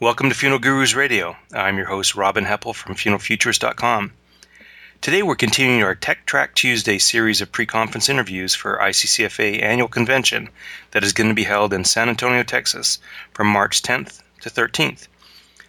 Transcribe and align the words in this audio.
Welcome 0.00 0.30
to 0.30 0.34
Funeral 0.34 0.58
Gurus 0.58 0.94
Radio. 0.94 1.36
I'm 1.52 1.76
your 1.76 1.84
host, 1.84 2.14
Robin 2.14 2.46
Heppell 2.46 2.74
from 2.74 2.94
funeralfutures.com. 2.94 4.12
Today 5.02 5.22
we're 5.22 5.34
continuing 5.34 5.82
our 5.82 5.94
Tech 5.94 6.24
Track 6.24 6.54
Tuesday 6.54 6.96
series 6.96 7.42
of 7.42 7.52
pre-conference 7.52 8.08
interviews 8.08 8.54
for 8.54 8.78
ICCFA 8.78 9.62
annual 9.62 9.88
convention 9.88 10.48
that 10.92 11.04
is 11.04 11.12
going 11.12 11.28
to 11.28 11.34
be 11.34 11.44
held 11.44 11.74
in 11.74 11.84
San 11.84 12.08
Antonio, 12.08 12.42
Texas 12.42 12.98
from 13.34 13.48
March 13.48 13.82
10th 13.82 14.22
to 14.40 14.48
13th. 14.48 15.06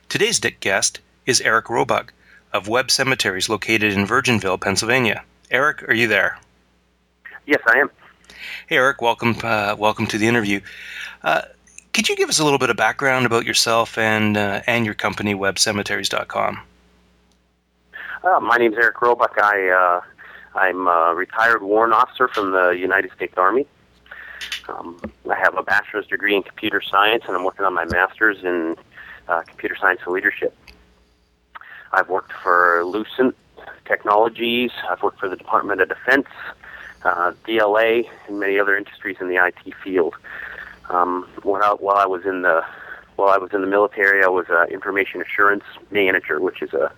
Today's 0.08 0.40
guest 0.40 1.02
is 1.26 1.42
Eric 1.42 1.70
Robuck 1.70 2.14
of 2.54 2.70
Web 2.70 2.90
Cemeteries 2.90 3.50
located 3.50 3.92
in 3.92 4.08
Virginville, 4.08 4.62
Pennsylvania. 4.62 5.26
Eric, 5.52 5.84
are 5.90 5.94
you 5.94 6.08
there? 6.08 6.40
Yes, 7.46 7.60
I 7.68 7.80
am. 7.80 7.92
Hey, 8.68 8.78
Eric, 8.78 9.02
welcome, 9.02 9.36
uh, 9.44 9.76
welcome 9.78 10.08
to 10.08 10.18
the 10.18 10.28
interview. 10.30 10.62
Uh, 11.22 11.42
could 11.94 12.08
you 12.08 12.16
give 12.16 12.30
us 12.30 12.40
a 12.40 12.44
little 12.44 12.60
bit 12.60 12.70
of 12.70 12.78
background 12.78 13.26
about 13.26 13.46
yourself 13.46 13.98
and 13.98 14.38
uh, 14.38 14.62
and 14.68 14.86
your 14.86 14.94
company, 14.94 15.36
WebCemeteries.com? 15.36 16.60
Uh, 18.24 18.40
my 18.40 18.58
name 18.58 18.74
is 18.74 18.78
Eric 18.78 19.02
Robuck. 19.02 19.38
I 19.38 19.70
uh, 19.70 20.58
I'm 20.58 20.88
a 20.88 21.14
retired 21.16 21.62
warrant 21.64 21.94
officer 21.94 22.28
from 22.28 22.52
the 22.52 22.70
United 22.70 23.12
States 23.14 23.34
Army. 23.38 23.66
Um, 24.68 25.00
I 25.30 25.36
have 25.36 25.58
a 25.58 25.64
bachelor's 25.64 26.08
degree 26.08 26.36
in 26.36 26.44
computer 26.44 26.82
science, 26.82 27.24
and 27.28 27.36
I'm 27.36 27.44
working 27.44 27.66
on 27.66 27.74
my 27.74 27.86
master's 27.86 28.44
in 28.44 28.76
uh, 29.28 29.42
computer 29.42 29.76
science 29.80 30.02
and 30.06 30.14
leadership. 30.14 30.56
I've 31.92 32.10
worked 32.10 32.32
for 32.32 32.84
Lucent 32.86 33.36
Technologies. 33.86 34.72
I've 34.90 35.04
worked 35.04 35.20
for 35.20 35.28
the 35.28 35.36
Department 35.36 35.82
of 35.82 35.90
Defense, 35.90 36.28
uh, 37.04 37.34
DLA, 37.46 38.08
and 38.28 38.40
many 38.40 38.60
other 38.60 38.78
industries 38.78 39.18
in 39.20 39.28
the 39.28 39.36
IT 39.36 39.74
field. 39.84 40.16
Um, 40.92 41.28
while, 41.44 41.64
I, 41.64 41.74
while 41.80 41.98
I 41.98 42.06
was 42.06 42.26
in 42.26 42.42
the 42.42 42.62
while 43.16 43.30
I 43.30 43.38
was 43.38 43.52
in 43.54 43.62
the 43.62 43.68
military, 43.68 44.24
I 44.24 44.28
was 44.28 44.46
an 44.50 44.70
information 44.70 45.22
assurance 45.22 45.64
manager, 45.92 46.40
which 46.40 46.62
is 46.62 46.74
a, 46.74 46.92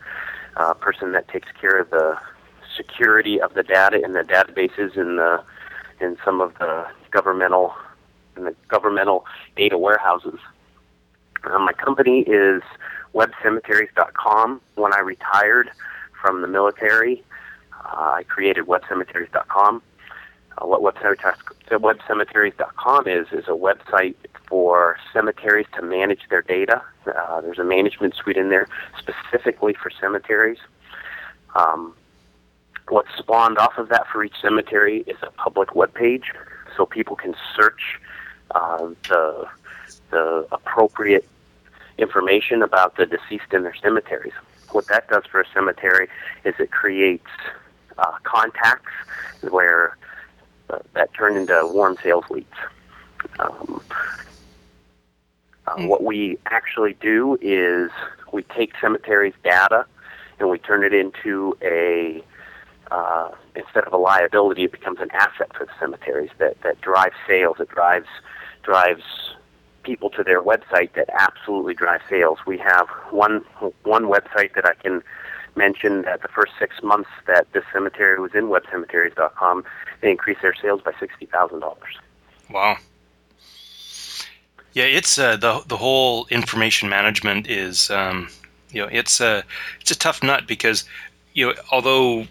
a 0.55 0.73
person 0.75 1.11
that 1.11 1.27
takes 1.27 1.49
care 1.59 1.79
of 1.79 1.89
the 1.89 2.17
security 2.75 3.39
of 3.39 3.53
the 3.53 3.63
data 3.63 4.01
in 4.03 4.13
the 4.13 4.21
databases 4.21 4.95
in 4.97 5.17
the 5.17 5.43
in 5.99 6.17
some 6.25 6.41
of 6.41 6.53
the 6.59 6.87
governmental 7.11 7.73
in 8.35 8.45
the 8.45 8.55
governmental 8.67 9.25
data 9.55 9.77
warehouses. 9.77 10.39
Uh, 11.43 11.59
my 11.59 11.73
company 11.73 12.21
is 12.21 12.63
webcemeteries.com. 13.13 14.61
When 14.75 14.93
I 14.93 14.99
retired 14.99 15.69
from 16.19 16.41
the 16.41 16.47
military, 16.47 17.23
uh, 17.85 18.13
I 18.15 18.23
created 18.23 18.65
webcemeteries.com. 18.65 19.83
Uh, 20.63 20.67
what 20.67 20.81
Web 20.81 20.95
Cemeteries, 21.01 21.41
webcemeteries.com 21.71 23.07
is 23.07 23.27
is 23.31 23.45
a 23.47 23.51
website 23.51 24.15
for 24.47 24.97
cemeteries 25.11 25.65
to 25.75 25.81
manage 25.81 26.21
their 26.29 26.41
data. 26.41 26.81
Uh, 27.05 27.41
there's 27.41 27.59
a 27.59 27.63
management 27.63 28.15
suite 28.15 28.37
in 28.37 28.49
there 28.49 28.67
specifically 28.97 29.73
for 29.73 29.89
cemeteries. 29.89 30.59
Um, 31.55 31.95
what 32.89 33.05
spawned 33.17 33.57
off 33.57 33.77
of 33.77 33.89
that 33.89 34.07
for 34.07 34.23
each 34.23 34.35
cemetery 34.41 35.03
is 35.07 35.17
a 35.21 35.31
public 35.31 35.75
web 35.75 35.93
page, 35.93 36.31
so 36.75 36.85
people 36.85 37.15
can 37.15 37.35
search 37.55 37.99
uh, 38.51 38.89
the 39.09 39.47
the 40.11 40.47
appropriate 40.51 41.27
information 41.97 42.61
about 42.61 42.97
the 42.97 43.05
deceased 43.05 43.53
in 43.53 43.63
their 43.63 43.75
cemeteries. 43.75 44.33
What 44.71 44.87
that 44.87 45.07
does 45.07 45.25
for 45.25 45.41
a 45.41 45.45
cemetery 45.53 46.07
is 46.43 46.55
it 46.59 46.71
creates 46.71 47.29
uh, 47.97 48.17
contacts 48.23 48.91
where 49.41 49.97
uh, 50.73 50.79
that 50.93 51.13
turned 51.13 51.37
into 51.37 51.69
warm 51.71 51.97
sales 52.03 52.25
leads. 52.29 52.47
Um, 53.39 53.81
uh, 55.67 55.75
mm. 55.75 55.87
What 55.87 56.03
we 56.03 56.37
actually 56.45 56.93
do 57.01 57.37
is 57.41 57.91
we 58.31 58.43
take 58.43 58.73
cemeteries 58.81 59.33
data 59.43 59.85
and 60.39 60.49
we 60.49 60.57
turn 60.57 60.83
it 60.83 60.93
into 60.93 61.57
a 61.61 62.23
uh, 62.91 63.31
instead 63.55 63.85
of 63.85 63.93
a 63.93 63.97
liability, 63.97 64.65
it 64.65 64.71
becomes 64.71 64.99
an 64.99 65.09
asset 65.13 65.55
for 65.55 65.65
the 65.65 65.71
cemeteries 65.79 66.29
that 66.37 66.61
that 66.61 66.79
drives 66.81 67.15
sales. 67.27 67.57
It 67.59 67.69
drives 67.69 68.07
drives 68.63 69.03
people 69.83 70.09
to 70.09 70.23
their 70.23 70.41
website 70.41 70.93
that 70.93 71.09
absolutely 71.09 71.73
drive 71.73 72.01
sales. 72.09 72.39
We 72.45 72.57
have 72.59 72.87
one 73.09 73.39
one 73.83 74.03
website 74.05 74.53
that 74.55 74.65
I 74.65 74.73
can 74.75 75.01
mention 75.55 76.03
that 76.03 76.21
the 76.21 76.27
first 76.27 76.53
six 76.59 76.81
months 76.83 77.09
that 77.27 77.51
this 77.53 77.63
cemetery 77.71 78.19
was 78.19 78.33
in 78.33 78.45
webcemeteries.com, 78.45 79.63
they 80.01 80.11
increased 80.11 80.41
their 80.41 80.55
sales 80.55 80.81
by 80.81 80.91
sixty 80.99 81.25
thousand 81.25 81.59
dollars. 81.59 81.97
Wow. 82.49 82.77
Yeah, 84.73 84.85
it's 84.85 85.17
uh, 85.17 85.37
the 85.37 85.63
the 85.67 85.77
whole 85.77 86.27
information 86.29 86.89
management 86.89 87.47
is 87.47 87.89
um, 87.91 88.29
you 88.71 88.81
know 88.81 88.89
it's 88.91 89.21
a 89.21 89.43
it's 89.79 89.91
a 89.91 89.97
tough 89.97 90.23
nut 90.23 90.47
because 90.47 90.83
you 91.33 91.47
know 91.47 91.53
although 91.71 92.25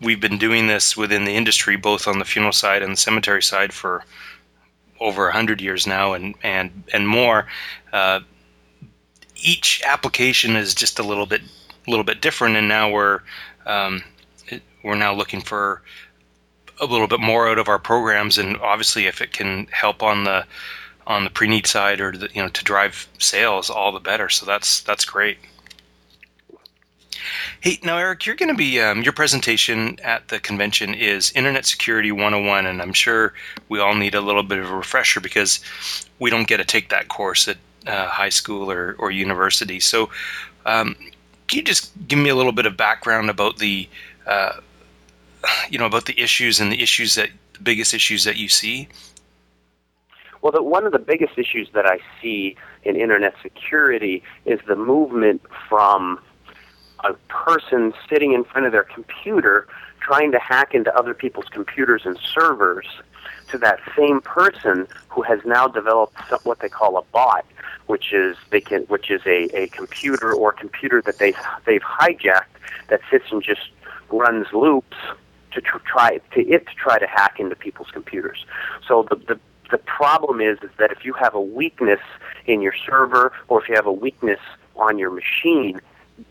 we've 0.00 0.20
been 0.20 0.38
doing 0.38 0.66
this 0.66 0.96
within 0.96 1.24
the 1.24 1.34
industry 1.34 1.76
both 1.76 2.06
on 2.06 2.18
the 2.18 2.24
funeral 2.24 2.52
side 2.52 2.82
and 2.82 2.92
the 2.92 2.96
cemetery 2.96 3.42
side 3.42 3.72
for 3.72 4.04
over 5.00 5.28
a 5.28 5.32
hundred 5.32 5.60
years 5.60 5.86
now 5.86 6.12
and 6.12 6.34
and 6.42 6.84
and 6.92 7.08
more. 7.08 7.46
Uh, 7.92 8.20
each 9.42 9.82
application 9.86 10.56
is 10.56 10.74
just 10.74 10.98
a 10.98 11.02
little 11.02 11.24
bit 11.24 11.40
a 11.86 11.90
little 11.90 12.04
bit 12.04 12.20
different, 12.20 12.56
and 12.56 12.68
now 12.68 12.90
we're 12.90 13.20
um, 13.66 14.02
we're 14.82 14.96
now 14.96 15.14
looking 15.14 15.40
for 15.40 15.82
a 16.80 16.86
little 16.86 17.06
bit 17.06 17.20
more 17.20 17.48
out 17.48 17.58
of 17.58 17.68
our 17.68 17.78
programs, 17.78 18.38
and 18.38 18.56
obviously, 18.58 19.06
if 19.06 19.20
it 19.20 19.32
can 19.32 19.66
help 19.70 20.02
on 20.02 20.24
the 20.24 20.46
on 21.06 21.24
the 21.24 21.30
pre-need 21.30 21.66
side 21.66 22.00
or 22.00 22.12
the, 22.12 22.28
you 22.32 22.42
know 22.42 22.48
to 22.48 22.64
drive 22.64 23.08
sales, 23.18 23.70
all 23.70 23.92
the 23.92 24.00
better. 24.00 24.28
So 24.28 24.46
that's 24.46 24.82
that's 24.82 25.04
great. 25.04 25.38
Hey, 27.60 27.78
now 27.82 27.98
Eric, 27.98 28.24
you're 28.24 28.36
going 28.36 28.48
to 28.48 28.54
be 28.54 28.80
um, 28.80 29.02
your 29.02 29.12
presentation 29.12 29.98
at 30.02 30.28
the 30.28 30.40
convention 30.40 30.94
is 30.94 31.30
Internet 31.32 31.66
Security 31.66 32.10
101, 32.10 32.66
and 32.66 32.80
I'm 32.80 32.94
sure 32.94 33.34
we 33.68 33.78
all 33.78 33.94
need 33.94 34.14
a 34.14 34.20
little 34.20 34.42
bit 34.42 34.58
of 34.58 34.70
a 34.70 34.74
refresher 34.74 35.20
because 35.20 35.60
we 36.18 36.30
don't 36.30 36.48
get 36.48 36.56
to 36.56 36.64
take 36.64 36.88
that 36.88 37.08
course 37.08 37.46
at 37.48 37.58
uh, 37.86 38.06
high 38.06 38.30
school 38.30 38.70
or, 38.70 38.96
or 38.98 39.10
university. 39.10 39.80
So, 39.80 40.08
um, 40.64 40.96
can 41.50 41.58
you 41.58 41.64
just 41.64 41.90
give 42.06 42.18
me 42.18 42.30
a 42.30 42.36
little 42.36 42.52
bit 42.52 42.64
of 42.64 42.76
background 42.76 43.28
about 43.28 43.58
the, 43.58 43.88
uh, 44.24 44.52
you 45.68 45.78
know, 45.78 45.86
about 45.86 46.06
the 46.06 46.18
issues 46.18 46.60
and 46.60 46.70
the 46.70 46.80
issues 46.80 47.16
that 47.16 47.30
the 47.54 47.60
biggest 47.60 47.92
issues 47.92 48.22
that 48.22 48.36
you 48.36 48.48
see? 48.48 48.88
Well, 50.42 50.52
the, 50.52 50.62
one 50.62 50.86
of 50.86 50.92
the 50.92 51.00
biggest 51.00 51.36
issues 51.36 51.68
that 51.74 51.86
I 51.86 51.98
see 52.22 52.56
in 52.84 52.94
internet 52.94 53.34
security 53.42 54.22
is 54.46 54.60
the 54.68 54.76
movement 54.76 55.42
from 55.68 56.20
a 57.02 57.14
person 57.28 57.92
sitting 58.08 58.32
in 58.32 58.44
front 58.44 58.66
of 58.66 58.72
their 58.72 58.84
computer 58.84 59.66
trying 59.98 60.30
to 60.30 60.38
hack 60.38 60.72
into 60.72 60.94
other 60.96 61.14
people's 61.14 61.48
computers 61.50 62.02
and 62.04 62.16
servers 62.32 62.86
to 63.50 63.58
that 63.58 63.80
same 63.96 64.20
person 64.20 64.86
who 65.08 65.22
has 65.22 65.40
now 65.44 65.66
developed 65.68 66.16
what 66.44 66.60
they 66.60 66.68
call 66.68 66.96
a 66.96 67.02
bot, 67.12 67.44
which 67.86 68.12
is 68.12 68.36
they 68.50 68.60
can 68.60 68.82
which 68.82 69.10
is 69.10 69.20
a, 69.26 69.48
a 69.56 69.68
computer 69.68 70.32
or 70.32 70.52
computer 70.52 71.02
that 71.02 71.18
they 71.18 71.32
they've 71.66 71.82
hijacked 71.82 72.44
that 72.88 73.00
sits 73.10 73.26
and 73.30 73.42
just 73.42 73.70
runs 74.10 74.46
loops 74.52 74.96
to 75.52 75.60
tr- 75.60 75.78
try 75.78 76.18
to 76.32 76.40
it 76.48 76.66
to 76.66 76.74
try 76.74 76.98
to 76.98 77.06
hack 77.06 77.38
into 77.38 77.56
people's 77.56 77.90
computers. 77.90 78.44
So 78.86 79.06
the, 79.08 79.16
the 79.16 79.40
the 79.70 79.78
problem 79.78 80.40
is 80.40 80.58
is 80.62 80.70
that 80.78 80.90
if 80.90 81.04
you 81.04 81.12
have 81.14 81.34
a 81.34 81.40
weakness 81.40 82.00
in 82.46 82.60
your 82.60 82.74
server 82.86 83.32
or 83.48 83.62
if 83.62 83.68
you 83.68 83.74
have 83.74 83.86
a 83.86 83.92
weakness 83.92 84.40
on 84.76 84.98
your 84.98 85.10
machine, 85.10 85.80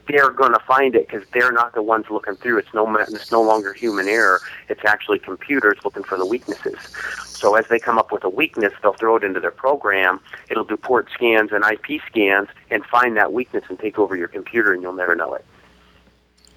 they're 0.08 0.32
going 0.32 0.54
to 0.54 0.60
find 0.60 0.96
it 0.96 1.08
because 1.08 1.28
they're 1.34 1.52
not 1.52 1.74
the 1.74 1.84
ones 1.84 2.06
looking 2.10 2.36
through. 2.36 2.60
It's 2.60 2.74
no 2.74 2.94
it's 2.96 3.32
no 3.32 3.42
longer 3.42 3.74
human 3.74 4.08
error. 4.08 4.42
It's 4.68 4.84
actually 4.86 5.20
computers 5.20 5.78
looking 5.84 6.04
for 6.04 6.18
the 6.18 6.26
weaknesses. 6.26 6.78
So 7.26 7.56
as 7.56 7.68
they 7.68 7.80
come 7.80 7.98
up 7.98 8.12
with 8.12 8.24
a 8.24 8.30
weakness, 8.30 8.74
they'll 8.82 8.94
throw 8.94 9.16
it 9.16 9.24
into 9.24 9.40
their 9.40 9.52
program. 9.52 10.20
It'll 10.50 10.66
do 10.66 10.76
port 10.78 11.08
scans 11.14 11.52
and 11.52 11.64
IP 11.64 12.02
scans 12.08 12.50
and 12.70 12.86
find 12.86 13.16
that 13.18 13.32
weakness 13.32 13.64
and 13.70 13.80
take 13.80 13.98
over 13.98 14.16
your 14.16 14.28
computer, 14.28 14.74
and 14.74 14.82
you'll 14.82 14.94
never 14.94 15.16
know 15.16 15.34
it. 15.36 15.46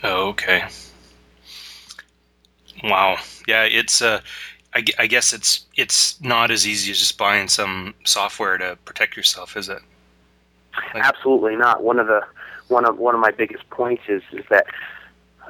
Oh, 0.03 0.29
okay. 0.29 0.65
Wow. 2.83 3.19
Yeah, 3.47 3.65
it's. 3.65 4.03
Uh, 4.03 4.21
I, 4.75 4.85
I 4.99 5.07
guess 5.07 5.33
it's 5.33 5.67
it's 5.77 6.21
not 6.21 6.51
as 6.51 6.67
easy 6.67 6.91
as 6.91 6.99
just 6.99 7.19
buying 7.19 7.47
some 7.47 7.95
software 8.05 8.57
to 8.59 8.77
protect 8.85 9.17
yourself, 9.17 9.57
is 9.57 9.69
it? 9.69 9.81
Like, 10.95 11.05
Absolutely 11.05 11.57
not. 11.57 11.83
One 11.83 11.99
of 11.99 12.07
the 12.07 12.23
one 12.73 12.85
of 12.85 12.99
one 12.99 13.15
of 13.15 13.21
my 13.21 13.31
biggest 13.31 13.69
points 13.71 14.03
is 14.09 14.23
is 14.33 14.45
that 14.51 14.67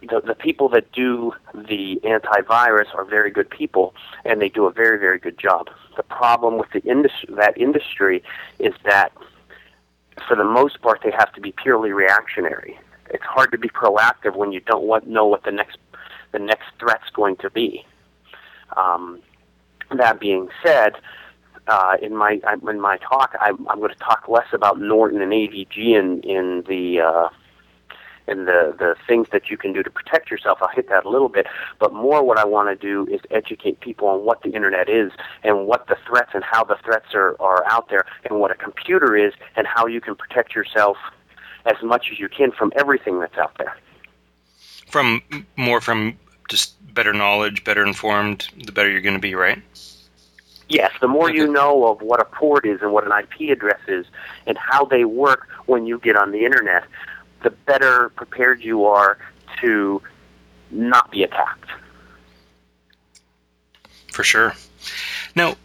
the, 0.02 0.20
the 0.20 0.34
people 0.34 0.68
that 0.70 0.90
do 0.92 1.32
the 1.54 2.00
antivirus 2.04 2.92
are 2.94 3.04
very 3.04 3.30
good 3.30 3.48
people, 3.48 3.94
and 4.24 4.42
they 4.42 4.48
do 4.48 4.66
a 4.66 4.72
very 4.72 4.98
very 4.98 5.18
good 5.18 5.38
job. 5.38 5.70
The 5.96 6.02
problem 6.02 6.58
with 6.58 6.70
the 6.72 6.82
industry 6.82 7.34
that 7.36 7.56
industry 7.56 8.22
is 8.58 8.74
that 8.84 9.12
for 10.26 10.36
the 10.36 10.44
most 10.44 10.82
part 10.82 11.00
they 11.04 11.12
have 11.12 11.32
to 11.34 11.40
be 11.40 11.52
purely 11.52 11.92
reactionary. 11.92 12.78
It's 13.10 13.24
hard 13.24 13.52
to 13.52 13.58
be 13.58 13.68
proactive 13.68 14.36
when 14.36 14.52
you 14.52 14.60
don't 14.60 14.84
want, 14.84 15.06
know 15.06 15.26
what 15.26 15.44
the 15.44 15.52
next 15.52 15.78
the 16.32 16.38
next 16.38 16.68
threat's 16.78 17.10
going 17.12 17.36
to 17.36 17.50
be. 17.50 17.84
Um, 18.76 19.20
that 19.90 20.18
being 20.18 20.48
said, 20.64 20.94
uh, 21.68 21.96
in 22.02 22.16
my 22.16 22.40
in 22.68 22.80
my 22.80 22.98
talk, 22.98 23.34
I'm, 23.40 23.66
I'm 23.68 23.78
going 23.78 23.92
to 23.92 23.98
talk 23.98 24.28
less 24.28 24.48
about 24.52 24.80
Norton 24.80 25.22
and 25.22 25.32
AVG 25.32 25.76
in 25.76 26.20
in 26.22 26.64
the 26.68 27.00
uh, 27.00 27.28
in 28.26 28.46
the 28.46 28.74
the 28.78 28.96
things 29.06 29.28
that 29.32 29.50
you 29.50 29.56
can 29.56 29.72
do 29.72 29.82
to 29.82 29.90
protect 29.90 30.30
yourself. 30.30 30.58
I'll 30.60 30.68
hit 30.68 30.88
that 30.88 31.04
a 31.04 31.08
little 31.08 31.28
bit, 31.28 31.46
but 31.78 31.92
more 31.92 32.22
what 32.24 32.38
I 32.38 32.44
want 32.44 32.68
to 32.68 32.74
do 32.74 33.06
is 33.12 33.20
educate 33.30 33.80
people 33.80 34.08
on 34.08 34.24
what 34.24 34.42
the 34.42 34.50
internet 34.50 34.88
is 34.88 35.12
and 35.44 35.66
what 35.66 35.86
the 35.86 35.96
threats 36.06 36.30
and 36.34 36.42
how 36.42 36.64
the 36.64 36.76
threats 36.84 37.14
are 37.14 37.36
are 37.40 37.64
out 37.66 37.88
there 37.90 38.04
and 38.28 38.40
what 38.40 38.50
a 38.50 38.54
computer 38.54 39.16
is 39.16 39.32
and 39.56 39.66
how 39.66 39.86
you 39.86 40.00
can 40.00 40.16
protect 40.16 40.54
yourself 40.54 40.96
as 41.64 41.76
much 41.82 42.08
as 42.10 42.18
you 42.18 42.28
can 42.28 42.50
from 42.50 42.72
everything 42.76 43.20
that's 43.20 43.38
out 43.38 43.56
there. 43.58 43.76
From 44.86 45.22
more 45.56 45.80
from 45.80 46.18
just 46.48 46.74
better 46.94 47.12
knowledge, 47.12 47.64
better 47.64 47.86
informed, 47.86 48.48
the 48.64 48.72
better 48.72 48.90
you're 48.90 49.00
going 49.00 49.14
to 49.14 49.20
be, 49.20 49.34
right? 49.34 49.62
Yes, 50.72 50.90
the 51.02 51.08
more 51.08 51.30
you 51.30 51.44
mm-hmm. 51.44 51.52
know 51.52 51.86
of 51.88 52.00
what 52.00 52.18
a 52.18 52.24
port 52.24 52.64
is 52.64 52.80
and 52.80 52.94
what 52.94 53.04
an 53.04 53.12
IP 53.12 53.50
address 53.50 53.80
is 53.88 54.06
and 54.46 54.56
how 54.56 54.86
they 54.86 55.04
work 55.04 55.46
when 55.66 55.84
you 55.84 55.98
get 55.98 56.16
on 56.16 56.32
the 56.32 56.46
internet, 56.46 56.84
the 57.42 57.50
better 57.50 58.08
prepared 58.16 58.62
you 58.62 58.86
are 58.86 59.18
to 59.60 60.00
not 60.70 61.10
be 61.10 61.24
attacked. 61.24 61.68
For 64.10 64.24
sure. 64.24 64.54
Now, 65.36 65.56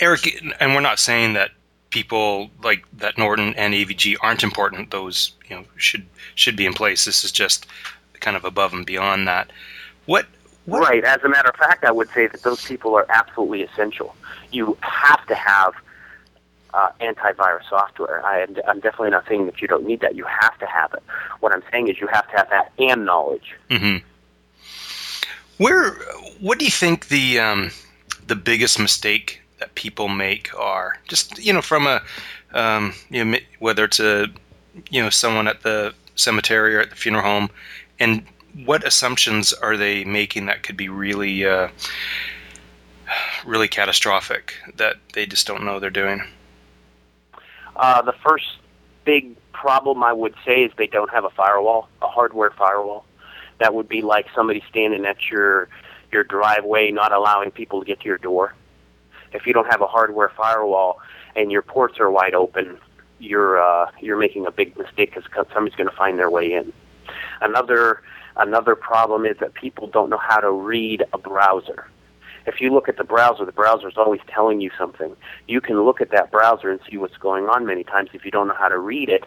Eric, 0.00 0.42
and 0.58 0.74
we're 0.74 0.80
not 0.80 0.98
saying 0.98 1.34
that 1.34 1.52
people 1.90 2.50
like 2.64 2.84
that 2.98 3.16
Norton 3.16 3.54
and 3.54 3.72
AVG 3.72 4.16
aren't 4.20 4.42
important. 4.42 4.90
Those 4.90 5.30
you 5.48 5.54
know 5.54 5.64
should 5.76 6.04
should 6.34 6.56
be 6.56 6.66
in 6.66 6.72
place. 6.72 7.04
This 7.04 7.22
is 7.22 7.30
just 7.30 7.66
kind 8.18 8.36
of 8.36 8.44
above 8.44 8.72
and 8.72 8.84
beyond 8.84 9.28
that. 9.28 9.52
What 10.06 10.26
what? 10.66 10.88
Right. 10.88 11.04
As 11.04 11.22
a 11.22 11.28
matter 11.28 11.48
of 11.48 11.56
fact, 11.56 11.84
I 11.84 11.92
would 11.92 12.10
say 12.10 12.26
that 12.26 12.42
those 12.42 12.64
people 12.64 12.94
are 12.96 13.06
absolutely 13.08 13.62
essential. 13.62 14.14
You 14.52 14.76
have 14.82 15.24
to 15.26 15.34
have 15.34 15.74
uh, 16.74 16.90
antivirus 17.00 17.68
software. 17.68 18.24
I, 18.24 18.42
am 18.42 18.80
definitely 18.80 19.10
not 19.10 19.26
saying 19.26 19.46
that 19.46 19.62
you 19.62 19.68
don't 19.68 19.86
need 19.86 20.00
that. 20.00 20.14
You 20.14 20.24
have 20.24 20.58
to 20.58 20.66
have 20.66 20.92
it. 20.92 21.02
What 21.40 21.52
I'm 21.52 21.62
saying 21.70 21.88
is 21.88 22.00
you 22.00 22.06
have 22.08 22.28
to 22.30 22.36
have 22.36 22.50
that 22.50 22.72
and 22.78 23.06
knowledge. 23.06 23.54
Mm-hmm. 23.70 24.04
Where? 25.58 25.92
What 26.40 26.58
do 26.58 26.66
you 26.66 26.70
think 26.70 27.08
the 27.08 27.38
um, 27.38 27.70
the 28.26 28.36
biggest 28.36 28.78
mistake 28.78 29.40
that 29.58 29.74
people 29.74 30.08
make 30.08 30.54
are? 30.58 30.98
Just 31.08 31.38
you 31.38 31.52
know, 31.52 31.62
from 31.62 31.86
a 31.86 32.02
um, 32.52 32.92
you 33.08 33.24
know, 33.24 33.38
whether 33.60 33.84
it's 33.84 34.00
a 34.00 34.26
you 34.90 35.02
know 35.02 35.08
someone 35.10 35.48
at 35.48 35.62
the 35.62 35.94
cemetery 36.16 36.76
or 36.76 36.80
at 36.80 36.90
the 36.90 36.96
funeral 36.96 37.24
home, 37.24 37.48
and 37.98 38.26
what 38.64 38.86
assumptions 38.86 39.52
are 39.52 39.76
they 39.76 40.04
making 40.04 40.46
that 40.46 40.62
could 40.62 40.76
be 40.76 40.88
really 40.88 41.44
uh, 41.44 41.68
really 43.44 43.68
catastrophic 43.68 44.54
that 44.76 44.96
they 45.12 45.26
just 45.26 45.46
don't 45.46 45.64
know 45.64 45.78
they're 45.78 45.90
doing? 45.90 46.22
Uh, 47.74 48.00
the 48.02 48.14
first 48.24 48.58
big 49.04 49.36
problem 49.52 50.02
I 50.02 50.12
would 50.12 50.34
say 50.44 50.64
is 50.64 50.72
they 50.76 50.86
don't 50.86 51.10
have 51.10 51.24
a 51.24 51.30
firewall, 51.30 51.88
a 52.00 52.08
hardware 52.08 52.50
firewall. 52.50 53.04
That 53.58 53.74
would 53.74 53.88
be 53.88 54.02
like 54.02 54.26
somebody 54.34 54.62
standing 54.68 55.04
at 55.04 55.30
your 55.30 55.68
your 56.12 56.24
driveway, 56.24 56.90
not 56.90 57.12
allowing 57.12 57.50
people 57.50 57.80
to 57.80 57.86
get 57.86 58.00
to 58.00 58.06
your 58.06 58.18
door. 58.18 58.54
If 59.32 59.46
you 59.46 59.52
don't 59.52 59.70
have 59.70 59.82
a 59.82 59.86
hardware 59.86 60.30
firewall 60.34 61.00
and 61.34 61.50
your 61.52 61.62
ports 61.62 61.98
are 62.00 62.10
wide 62.10 62.34
open, 62.34 62.78
you're 63.18 63.60
uh, 63.60 63.90
you're 64.00 64.18
making 64.18 64.46
a 64.46 64.50
big 64.50 64.76
mistake 64.78 65.14
because 65.14 65.46
somebody's 65.52 65.76
going 65.76 65.90
to 65.90 65.96
find 65.96 66.18
their 66.18 66.30
way 66.30 66.52
in. 66.54 66.72
Another 67.40 68.02
Another 68.36 68.76
problem 68.76 69.24
is 69.24 69.38
that 69.38 69.54
people 69.54 69.86
don't 69.86 70.10
know 70.10 70.18
how 70.18 70.40
to 70.40 70.50
read 70.50 71.04
a 71.12 71.18
browser. 71.18 71.88
If 72.46 72.60
you 72.60 72.72
look 72.72 72.88
at 72.88 72.96
the 72.96 73.04
browser, 73.04 73.44
the 73.44 73.52
browser 73.52 73.88
is 73.88 73.96
always 73.96 74.20
telling 74.28 74.60
you 74.60 74.70
something. 74.78 75.16
You 75.48 75.60
can 75.60 75.82
look 75.82 76.00
at 76.00 76.10
that 76.10 76.30
browser 76.30 76.70
and 76.70 76.80
see 76.88 76.96
what's 76.96 77.16
going 77.16 77.48
on 77.48 77.66
many 77.66 77.82
times. 77.82 78.10
If 78.12 78.24
you 78.24 78.30
don't 78.30 78.46
know 78.46 78.54
how 78.54 78.68
to 78.68 78.78
read 78.78 79.08
it, 79.08 79.24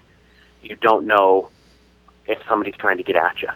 you 0.61 0.75
don't 0.75 1.05
know 1.05 1.49
if 2.27 2.39
somebody's 2.47 2.75
trying 2.77 2.97
to 2.97 3.03
get 3.03 3.15
at 3.15 3.41
you. 3.41 3.49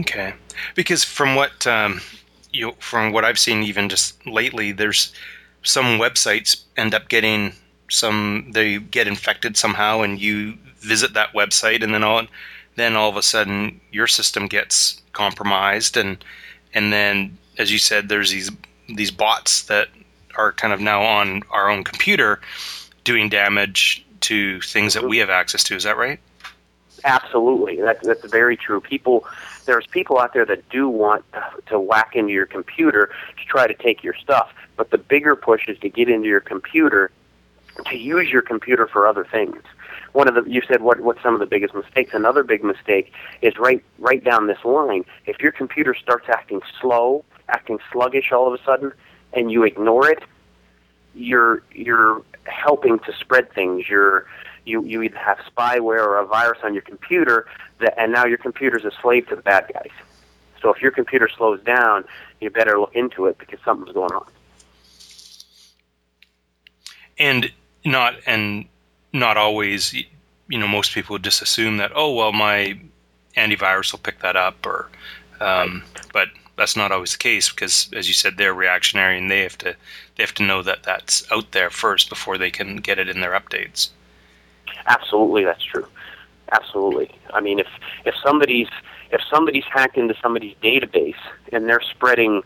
Okay, 0.00 0.34
because 0.74 1.04
from 1.04 1.34
what 1.34 1.66
um, 1.66 2.00
you 2.50 2.72
from 2.78 3.12
what 3.12 3.24
I've 3.24 3.38
seen, 3.38 3.62
even 3.62 3.88
just 3.88 4.24
lately, 4.26 4.72
there's 4.72 5.12
some 5.62 5.98
websites 5.98 6.62
end 6.76 6.94
up 6.94 7.08
getting 7.08 7.52
some 7.90 8.50
they 8.52 8.78
get 8.78 9.06
infected 9.06 9.56
somehow, 9.56 10.00
and 10.00 10.20
you 10.20 10.56
visit 10.78 11.12
that 11.14 11.32
website, 11.34 11.82
and 11.82 11.92
then 11.92 12.02
all 12.02 12.22
then 12.76 12.96
all 12.96 13.08
of 13.08 13.16
a 13.16 13.22
sudden 13.22 13.80
your 13.90 14.06
system 14.06 14.46
gets 14.46 15.00
compromised. 15.12 15.96
And 15.96 16.24
and 16.74 16.92
then 16.92 17.36
as 17.58 17.70
you 17.70 17.78
said 17.78 18.08
there's 18.08 18.30
these 18.30 18.50
these 18.88 19.10
bots 19.10 19.64
that 19.64 19.88
are 20.36 20.52
kind 20.52 20.72
of 20.72 20.80
now 20.80 21.02
on 21.02 21.42
our 21.50 21.68
own 21.68 21.84
computer 21.84 22.40
doing 23.04 23.28
damage 23.28 24.04
to 24.20 24.60
things 24.62 24.94
that 24.94 25.04
we 25.04 25.18
have 25.18 25.30
access 25.30 25.62
to. 25.64 25.76
Is 25.76 25.84
that 25.84 25.96
right? 25.96 26.18
Absolutely. 27.04 27.80
That, 27.80 28.02
that's 28.02 28.24
very 28.30 28.56
true. 28.56 28.80
People 28.80 29.26
there's 29.64 29.86
people 29.86 30.18
out 30.18 30.32
there 30.32 30.44
that 30.46 30.68
do 30.70 30.88
want 30.88 31.24
to 31.66 31.78
whack 31.78 32.16
into 32.16 32.32
your 32.32 32.46
computer 32.46 33.10
to 33.38 33.44
try 33.44 33.66
to 33.66 33.74
take 33.74 34.02
your 34.02 34.14
stuff. 34.14 34.52
But 34.76 34.90
the 34.90 34.98
bigger 34.98 35.36
push 35.36 35.68
is 35.68 35.78
to 35.80 35.88
get 35.88 36.08
into 36.08 36.28
your 36.28 36.40
computer 36.40 37.10
to 37.86 37.96
use 37.96 38.30
your 38.30 38.42
computer 38.42 38.86
for 38.86 39.06
other 39.06 39.24
things 39.24 39.62
one 40.12 40.28
of 40.28 40.34
the 40.34 40.50
you 40.50 40.62
said 40.68 40.82
what 40.82 41.00
what's 41.00 41.22
some 41.22 41.34
of 41.34 41.40
the 41.40 41.46
biggest 41.46 41.74
mistakes. 41.74 42.12
Another 42.14 42.42
big 42.42 42.62
mistake 42.62 43.12
is 43.40 43.56
right 43.58 43.82
right 43.98 44.22
down 44.22 44.46
this 44.46 44.64
line. 44.64 45.04
If 45.26 45.40
your 45.40 45.52
computer 45.52 45.94
starts 45.94 46.28
acting 46.28 46.60
slow, 46.80 47.24
acting 47.48 47.78
sluggish 47.90 48.32
all 48.32 48.52
of 48.52 48.58
a 48.58 48.62
sudden, 48.64 48.92
and 49.32 49.50
you 49.50 49.64
ignore 49.64 50.08
it, 50.10 50.22
you're 51.14 51.62
you're 51.72 52.22
helping 52.44 52.98
to 53.00 53.12
spread 53.18 53.52
things. 53.52 53.88
You're 53.88 54.26
you 54.64 54.84
you 54.84 55.02
either 55.02 55.18
have 55.18 55.38
spyware 55.38 56.04
or 56.04 56.18
a 56.18 56.26
virus 56.26 56.58
on 56.62 56.74
your 56.74 56.82
computer 56.82 57.46
that 57.80 57.98
and 57.98 58.12
now 58.12 58.26
your 58.26 58.38
computer's 58.38 58.84
a 58.84 58.92
slave 59.00 59.28
to 59.28 59.36
the 59.36 59.42
bad 59.42 59.70
guys. 59.72 59.90
So 60.60 60.72
if 60.72 60.80
your 60.80 60.92
computer 60.92 61.28
slows 61.28 61.60
down, 61.62 62.04
you 62.40 62.50
better 62.50 62.78
look 62.78 62.94
into 62.94 63.26
it 63.26 63.38
because 63.38 63.58
something's 63.64 63.92
going 63.92 64.12
on. 64.12 64.26
And 67.18 67.52
not 67.84 68.14
and 68.26 68.66
not 69.12 69.36
always 69.36 69.92
you 69.92 70.58
know 70.58 70.68
most 70.68 70.92
people 70.92 71.18
just 71.18 71.42
assume 71.42 71.76
that 71.76 71.92
oh 71.94 72.12
well 72.12 72.32
my 72.32 72.78
antivirus 73.36 73.92
will 73.92 73.98
pick 73.98 74.20
that 74.20 74.36
up 74.36 74.64
or 74.66 74.88
um, 75.40 75.82
but 76.12 76.28
that's 76.56 76.76
not 76.76 76.92
always 76.92 77.12
the 77.12 77.18
case 77.18 77.50
because 77.50 77.88
as 77.94 78.06
you 78.08 78.14
said 78.14 78.36
they're 78.36 78.54
reactionary 78.54 79.18
and 79.18 79.30
they 79.30 79.40
have 79.40 79.58
to 79.58 79.74
they 80.16 80.22
have 80.22 80.34
to 80.34 80.42
know 80.42 80.62
that 80.62 80.82
that's 80.82 81.30
out 81.32 81.50
there 81.52 81.70
first 81.70 82.08
before 82.08 82.38
they 82.38 82.50
can 82.50 82.76
get 82.76 82.98
it 82.98 83.08
in 83.08 83.20
their 83.20 83.32
updates. 83.32 83.90
Absolutely 84.86 85.44
that's 85.44 85.64
true. 85.64 85.86
Absolutely. 86.52 87.10
I 87.32 87.40
mean 87.40 87.58
if 87.58 87.68
if 88.04 88.14
somebody's 88.22 88.68
if 89.10 89.20
somebody's 89.30 89.64
hacked 89.64 89.96
into 89.96 90.14
somebody's 90.22 90.54
database 90.62 91.20
and 91.52 91.68
they're 91.68 91.80
spreading 91.80 92.42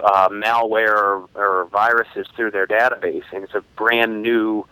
uh, 0.00 0.28
malware 0.30 0.96
or, 0.96 1.28
or 1.34 1.66
viruses 1.66 2.26
through 2.34 2.50
their 2.50 2.66
database 2.66 3.24
and 3.32 3.44
it's 3.44 3.54
a 3.54 3.62
brand 3.76 4.22
new 4.22 4.66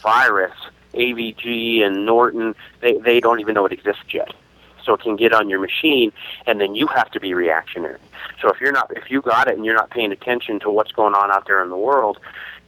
virus, 0.00 0.54
AVG 0.94 1.82
and 1.82 2.06
Norton, 2.06 2.54
they, 2.80 2.96
they 2.98 3.20
don't 3.20 3.40
even 3.40 3.54
know 3.54 3.66
it 3.66 3.72
exists 3.72 4.12
yet. 4.12 4.32
So 4.84 4.94
it 4.94 5.00
can 5.00 5.16
get 5.16 5.32
on 5.32 5.48
your 5.48 5.60
machine, 5.60 6.12
and 6.46 6.60
then 6.60 6.74
you 6.74 6.88
have 6.88 7.10
to 7.12 7.20
be 7.20 7.34
reactionary. 7.34 8.00
So 8.40 8.48
if 8.50 8.60
you're 8.60 8.72
not, 8.72 8.90
if 8.96 9.10
you 9.10 9.22
got 9.22 9.46
it 9.48 9.56
and 9.56 9.64
you're 9.64 9.76
not 9.76 9.90
paying 9.90 10.10
attention 10.10 10.58
to 10.60 10.70
what's 10.70 10.90
going 10.90 11.14
on 11.14 11.30
out 11.30 11.46
there 11.46 11.62
in 11.62 11.70
the 11.70 11.76
world, 11.76 12.18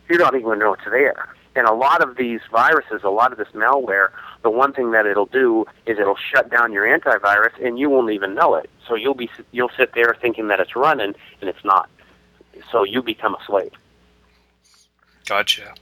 you 0.09 0.17
don't 0.17 0.35
even 0.35 0.43
going 0.43 0.59
to 0.61 0.65
know 0.65 0.75
it's 0.75 0.85
there. 0.85 1.35
And 1.57 1.67
a 1.67 1.73
lot 1.73 2.03
of 2.03 2.17
these 2.17 2.41
viruses, 2.51 3.03
a 3.05 3.11
lot 3.11 3.33
of 3.33 3.39
this 3.39 3.49
malware, 3.49 4.11
the 4.43 4.51
one 4.51 4.73
thing 4.73 4.91
that 4.91 5.07
it'll 5.07 5.27
do 5.27 5.67
is 5.87 5.99
it'll 5.99 6.17
shut 6.17 6.51
down 6.51 6.73
your 6.73 6.85
antivirus, 6.85 7.53
and 7.65 7.79
you 7.79 7.91
won't 7.91 8.11
even 8.11 8.35
know 8.35 8.55
it. 8.55 8.69
So 8.89 8.95
you'll 8.95 9.15
be 9.15 9.31
you'll 9.53 9.71
sit 9.77 9.93
there 9.95 10.17
thinking 10.21 10.49
that 10.49 10.61
it's 10.61 10.75
running, 10.75 11.15
and 11.41 11.49
it's 11.49 11.65
not. 11.65 11.89
So 12.71 12.83
you 12.85 13.03
become 13.03 13.35
a 13.35 13.45
slave. 13.47 13.73
Gotcha. 15.27 15.75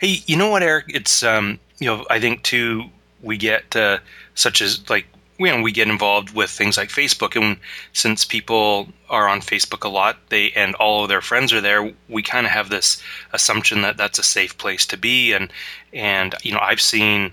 Hey, 0.00 0.22
you 0.26 0.36
know 0.36 0.50
what, 0.50 0.62
Eric? 0.62 0.86
It's 0.88 1.22
um, 1.22 1.58
you 1.78 1.86
know, 1.86 2.04
I 2.10 2.20
think 2.20 2.42
too 2.42 2.84
we 3.22 3.36
get 3.36 3.74
uh, 3.74 3.98
such 4.34 4.60
as 4.60 4.88
like 4.88 5.06
you 5.38 5.46
know 5.46 5.62
we 5.62 5.72
get 5.72 5.88
involved 5.88 6.34
with 6.34 6.50
things 6.50 6.76
like 6.76 6.88
Facebook, 6.88 7.40
and 7.40 7.58
since 7.92 8.24
people 8.24 8.88
are 9.08 9.28
on 9.28 9.40
Facebook 9.40 9.84
a 9.84 9.88
lot, 9.88 10.18
they 10.28 10.50
and 10.52 10.74
all 10.76 11.02
of 11.02 11.08
their 11.08 11.20
friends 11.20 11.52
are 11.52 11.60
there, 11.60 11.92
we 12.08 12.22
kind 12.22 12.46
of 12.46 12.52
have 12.52 12.70
this 12.70 13.02
assumption 13.32 13.82
that 13.82 13.96
that's 13.96 14.18
a 14.18 14.24
safe 14.24 14.56
place 14.58 14.86
to 14.86 14.96
be, 14.96 15.32
and 15.32 15.52
and 15.92 16.34
you 16.42 16.52
know 16.52 16.60
I've 16.60 16.80
seen 16.80 17.32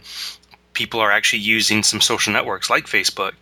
people 0.74 1.00
are 1.00 1.12
actually 1.12 1.40
using 1.40 1.82
some 1.82 2.02
social 2.02 2.34
networks 2.34 2.70
like 2.70 2.86
Facebook 2.86 3.34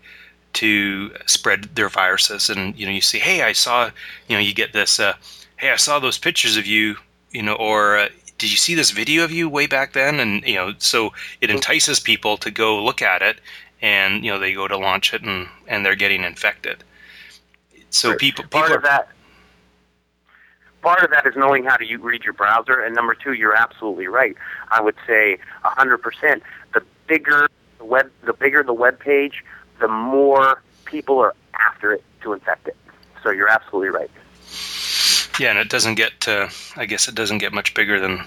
to 0.54 1.12
spread 1.26 1.64
their 1.76 1.90
viruses, 1.90 2.50
and 2.50 2.78
you 2.78 2.86
know 2.86 2.92
you 2.92 3.02
see, 3.02 3.20
hey, 3.20 3.42
I 3.42 3.54
saw, 3.54 3.90
you 4.28 4.36
know, 4.36 4.40
you 4.40 4.54
get 4.54 4.72
this, 4.74 5.00
uh, 5.00 5.14
hey, 5.58 5.72
I 5.72 5.76
saw 5.76 6.00
those 6.00 6.18
pictures 6.18 6.58
of 6.58 6.66
you, 6.66 6.96
you 7.32 7.42
know, 7.42 7.56
or 7.56 7.98
uh, 7.98 8.10
did 8.44 8.52
you 8.52 8.58
see 8.58 8.76
this 8.76 8.92
video 8.92 9.24
of 9.24 9.32
you 9.32 9.48
way 9.48 9.68
back 9.68 9.94
then? 9.94 10.20
And 10.20 10.44
you 10.44 10.56
know, 10.56 10.74
so 10.78 11.14
it 11.40 11.50
entices 11.50 12.02
people 12.02 12.36
to 12.38 12.52
go 12.52 12.84
look 12.84 13.02
at 13.02 13.22
it, 13.22 13.40
and 13.82 14.22
you 14.22 14.30
know, 14.30 14.38
they 14.38 14.54
go 14.54 14.68
to 14.68 14.78
launch 14.78 15.14
it, 15.14 15.22
and 15.22 15.48
and 15.66 15.86
they're 15.86 15.96
getting 15.96 16.26
infected. 16.26 16.84
So 17.90 18.18
people, 18.18 18.44
people 18.44 18.60
part 18.60 18.72
are, 18.72 18.76
of 18.76 18.84
that 18.84 19.08
part 20.82 21.06
of 21.06 21.12
that 21.12 21.26
is 21.26 21.38
knowing 21.38 21.64
how 21.64 21.78
to 21.78 21.86
you 21.86 22.00
read 22.00 22.26
your 22.26 22.34
browser, 22.34 22.82
and 22.82 22.94
number 22.94 23.16
two, 23.16 23.32
you're 23.32 23.56
absolutely 23.56 24.08
right. 24.08 24.36
I 24.72 24.82
would 24.82 24.98
say 25.08 25.38
100%. 25.64 26.42
The 26.74 26.84
bigger 27.08 27.48
the 27.78 27.86
web, 27.86 28.12
the 28.26 28.34
bigger 28.34 28.62
the 28.62 28.74
web 28.74 29.00
page, 29.00 29.46
the 29.80 29.88
more 29.88 30.62
people 30.84 31.18
are 31.20 31.34
after 31.58 31.94
it 31.94 32.04
to 32.24 32.34
infect 32.34 32.68
it. 32.68 32.76
So 33.24 33.30
you're 33.30 33.48
absolutely 33.48 33.92
right. 33.98 34.12
Yeah, 35.40 35.50
and 35.50 35.60
it 35.60 35.70
doesn't 35.70 35.96
get. 35.96 36.28
Uh, 36.28 36.50
I 36.76 36.86
guess 36.86 37.08
it 37.08 37.16
doesn't 37.16 37.40
get 37.40 37.54
much 37.54 37.74
bigger 37.74 38.00
than 38.00 38.18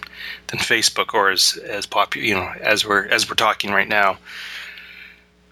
than 0.49 0.59
Facebook 0.59 1.15
or 1.15 1.31
as 1.31 1.57
as 1.69 1.87
popular. 1.87 2.27
You 2.27 2.35
know, 2.35 2.53
as 2.61 2.85
we're 2.85 3.07
as 3.07 3.29
we're 3.29 3.37
talking 3.37 3.71
right 3.71 3.89
now. 3.89 4.19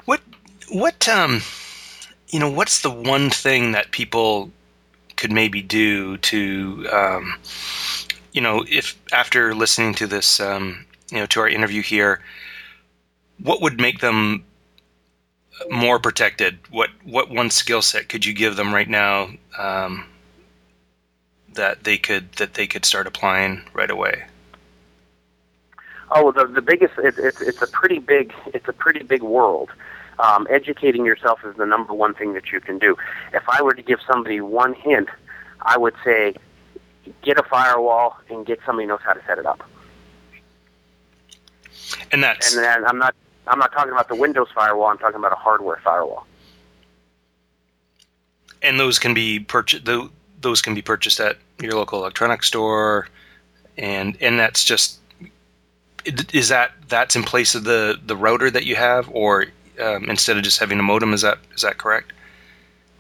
What 0.04 0.20
what 0.68 1.08
um, 1.08 1.42
you 2.28 2.40
know, 2.40 2.50
what's 2.50 2.82
the 2.82 2.90
one 2.90 3.30
thing 3.30 3.72
that 3.72 3.92
people 3.92 4.50
could 5.16 5.30
maybe 5.30 5.62
do 5.62 6.16
to 6.18 6.88
um, 6.92 7.34
you 8.34 8.40
know, 8.40 8.64
if 8.68 9.00
after 9.12 9.54
listening 9.54 9.94
to 9.94 10.06
this, 10.06 10.40
um, 10.40 10.84
you 11.10 11.18
know, 11.18 11.26
to 11.26 11.40
our 11.40 11.48
interview 11.48 11.82
here, 11.82 12.20
what 13.42 13.62
would 13.62 13.80
make 13.80 14.00
them 14.00 14.44
more 15.70 16.00
protected? 16.00 16.58
What 16.70 16.90
what 17.04 17.30
one 17.30 17.50
skill 17.50 17.80
set 17.80 18.08
could 18.08 18.26
you 18.26 18.34
give 18.34 18.56
them 18.56 18.74
right 18.74 18.88
now? 18.88 19.30
Um, 19.56 20.04
that 21.54 21.84
they 21.84 21.98
could 21.98 22.32
that 22.32 22.54
they 22.54 22.66
could 22.66 22.84
start 22.84 23.06
applying 23.06 23.62
right 23.72 23.90
away? 23.90 24.24
Oh, 26.10 26.32
the 26.32 26.46
the 26.46 26.62
biggest 26.62 26.94
it, 26.98 27.18
it, 27.18 27.36
it's 27.40 27.62
a 27.62 27.66
pretty 27.66 27.98
big 27.98 28.32
it's 28.52 28.68
a 28.68 28.72
pretty 28.72 29.02
big 29.02 29.22
world. 29.22 29.70
Um, 30.18 30.46
educating 30.48 31.04
yourself 31.04 31.40
is 31.44 31.56
the 31.56 31.66
number 31.66 31.92
one 31.92 32.14
thing 32.14 32.34
that 32.34 32.52
you 32.52 32.60
can 32.60 32.78
do. 32.78 32.96
If 33.32 33.48
I 33.48 33.62
were 33.62 33.74
to 33.74 33.82
give 33.82 33.98
somebody 34.06 34.40
one 34.40 34.74
hint, 34.74 35.08
I 35.62 35.76
would 35.76 35.94
say 36.04 36.34
get 37.22 37.38
a 37.38 37.42
firewall 37.42 38.16
and 38.30 38.46
get 38.46 38.60
somebody 38.64 38.84
who 38.84 38.90
knows 38.90 39.00
how 39.04 39.12
to 39.12 39.20
set 39.26 39.38
it 39.38 39.46
up. 39.46 39.68
And 42.12 42.22
that's 42.22 42.54
and 42.54 42.64
then 42.64 42.84
I'm 42.86 42.98
not 42.98 43.14
I'm 43.46 43.58
not 43.58 43.72
talking 43.72 43.92
about 43.92 44.08
the 44.08 44.14
Windows 44.14 44.48
firewall. 44.54 44.88
I'm 44.88 44.98
talking 44.98 45.16
about 45.16 45.32
a 45.32 45.36
hardware 45.36 45.80
firewall. 45.82 46.26
And 48.62 48.80
those 48.80 48.98
can 48.98 49.12
be 49.12 49.40
purchased. 49.40 49.84
Those 50.44 50.62
can 50.62 50.74
be 50.74 50.82
purchased 50.82 51.18
at 51.18 51.38
your 51.60 51.72
local 51.72 51.98
electronics 51.98 52.46
store, 52.46 53.08
and 53.76 54.16
and 54.20 54.38
that's 54.38 54.62
just 54.62 55.00
is 56.04 56.48
that 56.50 56.72
that's 56.88 57.16
in 57.16 57.22
place 57.22 57.54
of 57.54 57.64
the 57.64 57.98
the 58.06 58.14
router 58.14 58.50
that 58.50 58.64
you 58.64 58.76
have, 58.76 59.08
or 59.10 59.46
um, 59.82 60.04
instead 60.04 60.36
of 60.36 60.44
just 60.44 60.60
having 60.60 60.78
a 60.78 60.82
modem? 60.82 61.12
Is 61.14 61.22
that 61.22 61.38
is 61.54 61.62
that 61.62 61.78
correct? 61.78 62.12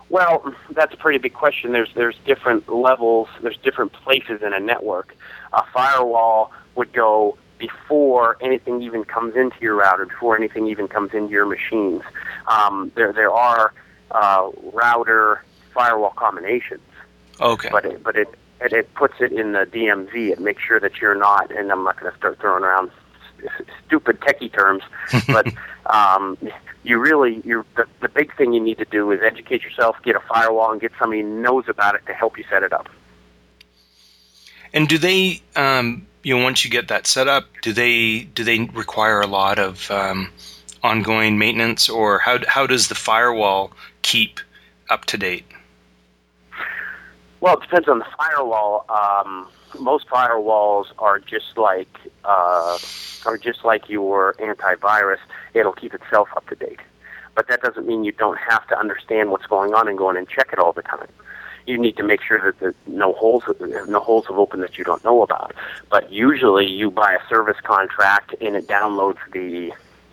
Well, 0.08 0.54
that's 0.70 0.94
a 0.94 0.96
pretty 0.96 1.18
big 1.18 1.34
question. 1.34 1.72
There's 1.72 1.92
there's 1.94 2.16
different 2.24 2.68
levels. 2.68 3.28
There's 3.42 3.58
different 3.58 3.92
places 3.92 4.42
in 4.42 4.52
a 4.52 4.60
network. 4.60 5.14
A 5.52 5.64
firewall 5.72 6.52
would 6.74 6.92
go 6.92 7.36
before 7.58 8.36
anything 8.40 8.82
even 8.82 9.04
comes 9.04 9.36
into 9.36 9.56
your 9.60 9.76
router, 9.76 10.06
before 10.06 10.36
anything 10.36 10.66
even 10.66 10.88
comes 10.88 11.14
into 11.14 11.30
your 11.30 11.46
machines. 11.46 12.02
Um, 12.46 12.90
there 12.94 13.12
there 13.12 13.32
are 13.32 13.72
uh, 14.10 14.50
router 14.72 15.42
firewall 15.72 16.14
combinations. 16.16 16.80
Okay. 17.40 17.68
But 17.70 17.84
it, 17.84 18.02
but 18.02 18.16
it, 18.16 18.28
it 18.60 18.72
it 18.72 18.94
puts 18.94 19.14
it 19.20 19.32
in 19.32 19.52
the 19.52 19.66
DMZ. 19.66 20.14
It 20.30 20.40
makes 20.40 20.62
sure 20.62 20.80
that 20.80 21.00
you're 21.00 21.14
not. 21.14 21.50
And 21.50 21.70
I'm 21.70 21.84
not 21.84 21.98
going 21.98 22.12
to 22.12 22.18
start 22.18 22.40
throwing 22.40 22.64
around 22.64 22.90
stupid 23.86 24.20
techie 24.20 24.52
terms, 24.52 24.82
but 25.26 25.52
um, 25.86 26.38
you 26.82 26.98
really 26.98 27.42
you 27.44 27.64
the, 27.76 27.86
the 28.00 28.08
big 28.08 28.34
thing 28.36 28.52
you 28.52 28.60
need 28.60 28.78
to 28.78 28.84
do 28.84 29.10
is 29.10 29.20
educate 29.22 29.62
yourself, 29.62 29.96
get 30.02 30.16
a 30.16 30.20
firewall, 30.20 30.72
and 30.72 30.80
get 30.80 30.92
somebody 30.98 31.22
who 31.22 31.28
knows 31.42 31.64
about 31.68 31.94
it 31.94 32.06
to 32.06 32.14
help 32.14 32.38
you 32.38 32.44
set 32.48 32.62
it 32.62 32.72
up. 32.72 32.88
And 34.72 34.88
do 34.88 34.98
they, 34.98 35.40
um, 35.54 36.06
you 36.24 36.36
know, 36.36 36.42
once 36.42 36.64
you 36.64 36.70
get 36.70 36.88
that 36.88 37.06
set 37.06 37.28
up, 37.28 37.46
do 37.62 37.72
they 37.72 38.20
do 38.20 38.44
they 38.44 38.60
require 38.60 39.20
a 39.20 39.26
lot 39.26 39.58
of 39.58 39.90
um, 39.90 40.30
ongoing 40.82 41.38
maintenance, 41.38 41.88
or 41.88 42.18
how 42.18 42.38
how 42.46 42.66
does 42.66 42.88
the 42.88 42.94
firewall 42.94 43.72
keep 44.02 44.40
up 44.90 45.04
to 45.06 45.16
date? 45.16 45.44
Well, 47.44 47.58
it 47.58 47.60
depends 47.60 47.90
on 47.90 47.98
the 47.98 48.06
firewall. 48.16 48.86
Um, 48.88 49.50
most 49.78 50.08
firewalls 50.08 50.86
are 50.98 51.18
just 51.18 51.58
like 51.58 51.94
uh, 52.24 52.78
are 53.26 53.36
just 53.36 53.66
like 53.66 53.86
your 53.90 54.32
antivirus. 54.38 55.18
It'll 55.52 55.74
keep 55.74 55.92
itself 55.92 56.30
up 56.38 56.48
to 56.48 56.54
date, 56.54 56.80
but 57.34 57.46
that 57.48 57.60
doesn't 57.60 57.86
mean 57.86 58.02
you 58.02 58.12
don't 58.12 58.38
have 58.38 58.66
to 58.68 58.78
understand 58.78 59.30
what's 59.30 59.44
going 59.44 59.74
on 59.74 59.88
and 59.88 59.98
go 59.98 60.08
in 60.08 60.16
and 60.16 60.26
check 60.26 60.54
it 60.54 60.58
all 60.58 60.72
the 60.72 60.80
time. 60.80 61.06
You 61.66 61.76
need 61.76 61.98
to 61.98 62.02
make 62.02 62.22
sure 62.22 62.40
that 62.40 62.60
the, 62.60 62.74
no 62.90 63.12
holes 63.12 63.42
no 63.60 64.00
holes 64.00 64.24
have 64.28 64.38
opened 64.38 64.62
that 64.62 64.78
you 64.78 64.84
don't 64.84 65.04
know 65.04 65.20
about. 65.20 65.52
But 65.90 66.10
usually, 66.10 66.66
you 66.66 66.90
buy 66.90 67.12
a 67.12 67.28
service 67.28 67.60
contract 67.62 68.34
and 68.40 68.56
it 68.56 68.68
downloads 68.68 69.18
the 69.34 69.70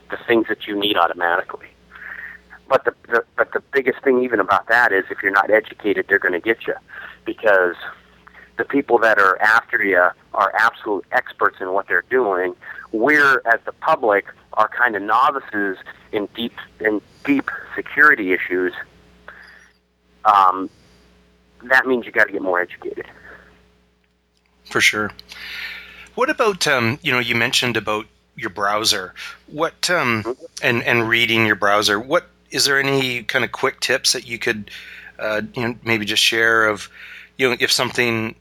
the 0.09 0.17
things 0.27 0.47
that 0.49 0.67
you 0.67 0.77
need 0.77 0.97
automatically. 0.97 1.67
But 2.67 2.83
the, 2.83 2.93
the 3.07 3.23
but 3.37 3.53
the 3.53 3.61
biggest 3.71 4.03
thing 4.03 4.21
even 4.21 4.41
about 4.41 4.67
that 4.67 4.91
is 4.91 5.05
if 5.09 5.23
you're 5.23 5.31
not 5.31 5.49
educated, 5.49 6.07
they're 6.09 6.19
going 6.19 6.33
to 6.33 6.41
get 6.41 6.67
you 6.67 6.75
because 7.25 7.75
the 8.57 8.65
people 8.65 8.99
that 8.99 9.17
are 9.17 9.41
after 9.41 9.83
you 9.83 10.07
are 10.33 10.53
absolute 10.55 11.05
experts 11.11 11.57
in 11.59 11.73
what 11.73 11.87
they're 11.87 12.05
doing. 12.09 12.55
We're, 12.91 13.41
as 13.51 13.59
the 13.65 13.71
public, 13.71 14.25
are 14.53 14.67
kind 14.67 14.95
of 14.95 15.01
novices 15.01 15.77
in 16.11 16.27
deep 16.35 16.53
in 16.79 17.01
deep 17.23 17.49
security 17.75 18.33
issues. 18.33 18.73
Um, 20.25 20.69
that 21.63 21.87
means 21.87 22.05
you 22.05 22.11
got 22.11 22.25
to 22.25 22.33
get 22.33 22.41
more 22.41 22.59
educated. 22.59 23.07
For 24.69 24.81
sure. 24.81 25.11
What 26.15 26.29
about 26.29 26.67
um, 26.67 26.99
you 27.01 27.11
know 27.11 27.19
you 27.19 27.35
mentioned 27.35 27.77
about 27.77 28.05
your 28.35 28.49
browser? 28.49 29.13
What 29.47 29.89
um, 29.89 30.23
mm-hmm. 30.23 30.45
and 30.61 30.83
and 30.83 31.07
reading 31.07 31.45
your 31.45 31.55
browser? 31.55 31.99
What 31.99 32.27
is 32.51 32.65
there 32.65 32.79
any 32.79 33.23
kind 33.23 33.45
of 33.45 33.51
quick 33.51 33.79
tips 33.79 34.13
that 34.13 34.27
you 34.27 34.37
could 34.37 34.69
uh, 35.21 35.41
you 35.53 35.67
know 35.67 35.75
maybe 35.83 36.05
just 36.05 36.23
share 36.23 36.67
of 36.67 36.89
you 37.37 37.49
know 37.49 37.55
if 37.59 37.71
something 37.71 38.35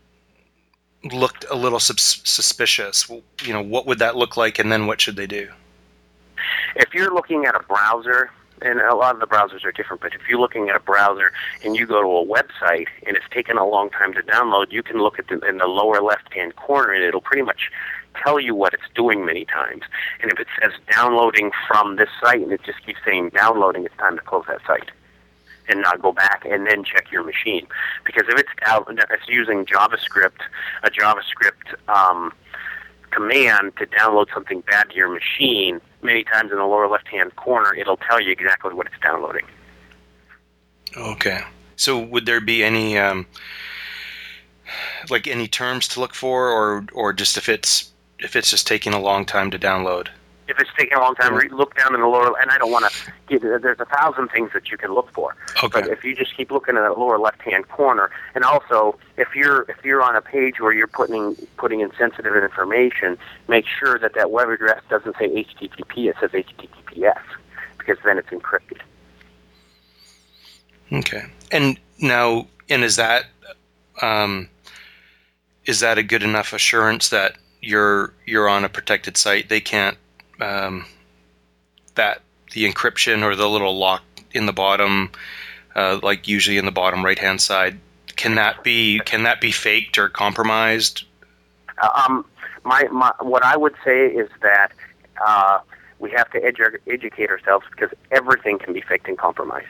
looked 1.05 1.45
a 1.51 1.57
little 1.57 1.81
sus- 1.81 2.21
suspicious, 2.25 3.09
you 3.43 3.53
know, 3.53 3.63
what 3.63 3.87
would 3.87 3.99
that 4.01 4.17
look 4.17 4.37
like, 4.37 4.59
and 4.59 4.71
then 4.71 4.87
what 4.87 5.01
should 5.01 5.17
they 5.17 5.27
do? 5.27 5.49
If 6.77 6.95
you're 6.95 7.13
looking 7.15 7.47
at 7.47 7.55
a 7.55 7.61
browser, 7.61 8.31
and 8.63 8.79
a 8.81 8.95
lot 8.95 9.15
of 9.15 9.21
the 9.21 9.27
browsers 9.27 9.65
are 9.65 9.73
different, 9.73 10.03
but 10.03 10.15
if 10.15 10.21
you're 10.29 10.39
looking 10.39 10.69
at 10.69 10.77
a 10.77 10.81
browser 10.81 11.33
and 11.65 11.77
you 11.77 11.87
go 11.87 12.03
to 12.03 12.09
a 12.09 12.27
website 12.27 12.89
and 13.07 13.17
it's 13.17 13.25
taken 13.31 13.57
a 13.57 13.67
long 13.67 13.89
time 13.89 14.13
to 14.13 14.23
download, 14.23 14.71
you 14.71 14.83
can 14.83 14.99
look 14.99 15.19
at 15.19 15.29
the 15.29 15.39
in 15.49 15.57
the 15.59 15.67
lower 15.67 16.03
left-hand 16.03 16.57
corner, 16.57 16.93
and 16.93 17.03
it'll 17.03 17.23
pretty 17.23 17.43
much 17.43 17.71
tell 18.23 18.39
you 18.39 18.55
what 18.55 18.75
it's 18.75 18.83
doing 18.95 19.25
many 19.25 19.47
times. 19.47 19.83
And 20.21 20.31
if 20.31 20.39
it 20.39 20.49
says 20.61 20.73
downloading 20.91 21.53
from 21.67 21.97
this 21.97 22.11
site 22.21 22.43
and 22.43 22.53
it 22.53 22.63
just 22.63 22.85
keeps 22.85 22.99
saying 23.05 23.31
downloading, 23.31 23.87
it's 23.87 23.97
time 23.97 24.17
to 24.17 24.23
close 24.23 24.45
that 24.49 24.61
site 24.67 24.91
and 25.71 25.81
not 25.81 26.03
go 26.03 26.13
back 26.13 26.45
and 26.45 26.67
then 26.67 26.85
check 26.85 27.11
your 27.11 27.25
machine. 27.25 27.67
Because 28.05 28.25
if 28.29 28.39
it's 28.39 28.51
out, 28.67 28.87
it's 28.89 29.29
using 29.29 29.65
JavaScript, 29.65 30.41
a 30.83 30.91
JavaScript 30.91 31.75
um, 31.89 32.33
command 33.11 33.77
to 33.77 33.87
download 33.87 34.33
something 34.33 34.61
bad 34.63 34.91
to 34.91 34.97
your 34.97 35.09
machine, 35.09 35.81
many 36.03 36.25
times 36.25 36.51
in 36.51 36.59
the 36.59 36.65
lower 36.65 36.89
left-hand 36.89 37.37
corner, 37.37 37.75
it'll 37.75 37.97
tell 37.97 38.21
you 38.21 38.31
exactly 38.31 38.73
what 38.75 38.87
it's 38.87 39.01
downloading. 39.03 39.45
Okay. 40.97 41.41
So 41.77 41.99
would 41.99 42.27
there 42.27 42.41
be 42.41 42.63
any 42.65 42.99
um, 42.99 43.27
like 45.09 45.27
any 45.27 45.49
terms 45.49 45.89
to 45.89 46.01
look 46.01 46.15
for, 46.15 46.49
or 46.49 46.85
or 46.93 47.13
just 47.13 47.37
if 47.37 47.49
it's 47.49 47.93
if 48.19 48.37
it's 48.37 48.51
just 48.51 48.67
taking 48.67 48.93
a 48.93 49.01
long 49.01 49.25
time 49.25 49.51
to 49.51 49.59
download? 49.59 50.09
If 50.51 50.59
it's 50.59 50.71
taking 50.77 50.99
a 50.99 51.01
long 51.01 51.15
time, 51.15 51.35
look 51.51 51.77
down 51.77 51.95
in 51.95 52.01
the 52.01 52.07
lower. 52.07 52.39
And 52.41 52.51
I 52.51 52.59
don't 52.59 52.71
want 52.71 52.91
to 52.93 53.13
get. 53.29 53.43
There's 53.43 53.81
a 53.81 53.85
thousand 53.87 54.29
things 54.29 54.51
that 54.53 54.71
you 54.71 54.77
can 54.77 54.93
look 54.93 55.11
for. 55.13 55.37
Okay. 55.63 55.69
But 55.81 55.89
if 55.89 56.05
you 56.05 56.15
just 56.15 56.37
keep 56.37 56.51
looking 56.51 56.77
at 56.77 56.83
the 56.83 56.93
lower 56.99 57.19
left-hand 57.19 57.69
corner, 57.69 58.11
and 58.35 58.45
also 58.45 58.99
if 59.17 59.35
you're 59.35 59.63
if 59.69 59.85
you're 59.85 60.03
on 60.03 60.17
a 60.17 60.21
page 60.21 60.61
where 60.61 60.73
you're 60.73 60.87
putting 60.87 61.37
putting 61.57 61.81
in 61.81 61.91
sensitive 61.97 62.37
information, 62.37 63.17
make 63.49 63.67
sure 63.67 63.99
that 63.99 64.15
that 64.15 64.31
web 64.31 64.49
address 64.49 64.83
doesn't 64.91 65.17
say 65.19 65.29
HTTP. 65.29 66.11
It 66.11 66.17
says 66.21 66.31
HTTPS 66.31 67.23
because 67.79 67.99
then 68.05 68.19
it's 68.19 68.29
encrypted. 68.29 68.81
Okay. 70.93 71.25
And 71.53 71.79
now, 72.01 72.47
and 72.69 72.83
is 72.83 72.97
that 72.97 73.27
um, 74.03 74.49
is 75.67 75.81
that 75.81 75.99
a 75.99 76.03
good 76.03 76.23
enough 76.23 76.53
assurance 76.53 77.09
that 77.11 77.37
you're 77.61 78.13
you're 78.27 78.49
on 78.49 78.65
a 78.65 78.69
protected 78.69 79.17
site? 79.17 79.49
They 79.49 79.61
can't 79.61 79.97
um, 80.41 80.87
that 81.95 82.23
the 82.53 82.71
encryption 82.71 83.23
or 83.23 83.37
the 83.37 83.49
little 83.49 83.79
lock 83.79 84.03
in 84.33 84.47
the 84.47 84.53
bottom, 84.53 85.11
uh, 85.75 86.01
like 86.03 86.29
usually 86.29 86.59
in 86.59 86.65
the 86.65 86.73
bottom 86.73 87.05
right 87.05 87.19
hand 87.19 87.41
side, 87.41 87.79
can 88.17 88.35
that 88.35 88.63
be 88.63 89.01
can 89.01 89.23
that 89.23 89.41
be 89.41 89.51
faked 89.51 89.99
or 89.99 90.09
compromised? 90.09 91.05
Um, 91.95 92.25
my, 92.65 92.85
my 92.91 93.13
what 93.21 93.43
I 93.43 93.57
would 93.57 93.75
say 93.85 94.07
is 94.07 94.29
that 94.43 94.73
uh, 95.25 95.61
we 95.99 96.11
have 96.11 96.31
to 96.33 96.41
edu- 96.41 96.79
educate 96.87 97.31
ourselves 97.31 97.67
because 97.71 97.91
everything 98.11 98.59
can 98.59 98.73
be 98.73 98.81
faked 98.81 99.09
and 99.09 99.17
compromised. 99.17 99.67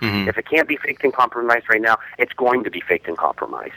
Mm-hmm. 0.00 0.28
If 0.28 0.38
it 0.38 0.48
can't 0.48 0.68
be 0.68 0.76
faked 0.76 1.02
and 1.04 1.12
compromised 1.12 1.68
right 1.68 1.80
now, 1.80 1.98
it's 2.18 2.32
going 2.32 2.64
to 2.64 2.70
be 2.70 2.80
faked 2.80 3.08
and 3.08 3.16
compromised. 3.16 3.72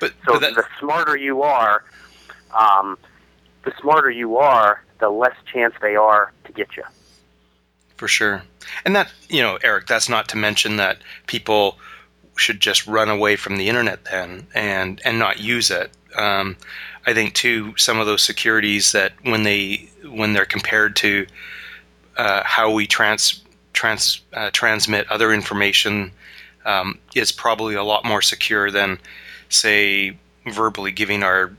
But, 0.00 0.12
So 0.26 0.34
but 0.34 0.40
that, 0.40 0.54
the 0.54 0.64
smarter 0.78 1.16
you 1.16 1.42
are, 1.42 1.84
um, 2.56 2.98
the 3.64 3.72
smarter 3.80 4.10
you 4.10 4.36
are, 4.36 4.82
the 4.98 5.10
less 5.10 5.34
chance 5.52 5.74
they 5.80 5.96
are 5.96 6.32
to 6.44 6.52
get 6.52 6.76
you. 6.76 6.84
For 7.96 8.08
sure. 8.08 8.42
And 8.84 8.94
that, 8.94 9.12
you 9.28 9.42
know, 9.42 9.58
Eric, 9.62 9.86
that's 9.86 10.08
not 10.08 10.28
to 10.28 10.36
mention 10.36 10.76
that 10.76 10.98
people 11.26 11.78
should 12.36 12.60
just 12.60 12.86
run 12.86 13.08
away 13.08 13.36
from 13.36 13.56
the 13.56 13.68
internet 13.68 14.04
then 14.04 14.46
and 14.54 15.00
and 15.04 15.18
not 15.18 15.40
use 15.40 15.70
it. 15.70 15.90
Um, 16.16 16.56
I 17.06 17.14
think 17.14 17.34
too 17.34 17.74
some 17.76 17.98
of 17.98 18.06
those 18.06 18.22
securities 18.22 18.92
that 18.92 19.12
when 19.22 19.42
they 19.42 19.88
when 20.04 20.32
they're 20.32 20.44
compared 20.44 20.94
to 20.96 21.26
uh, 22.16 22.42
how 22.44 22.70
we 22.70 22.86
trans 22.86 23.42
trans 23.72 24.20
uh, 24.34 24.50
transmit 24.52 25.10
other 25.10 25.32
information 25.32 26.12
um, 26.64 26.98
is 27.14 27.32
probably 27.32 27.74
a 27.74 27.82
lot 27.82 28.04
more 28.04 28.22
secure 28.22 28.70
than 28.70 28.98
say 29.48 30.16
verbally 30.46 30.92
giving 30.92 31.22
our 31.22 31.52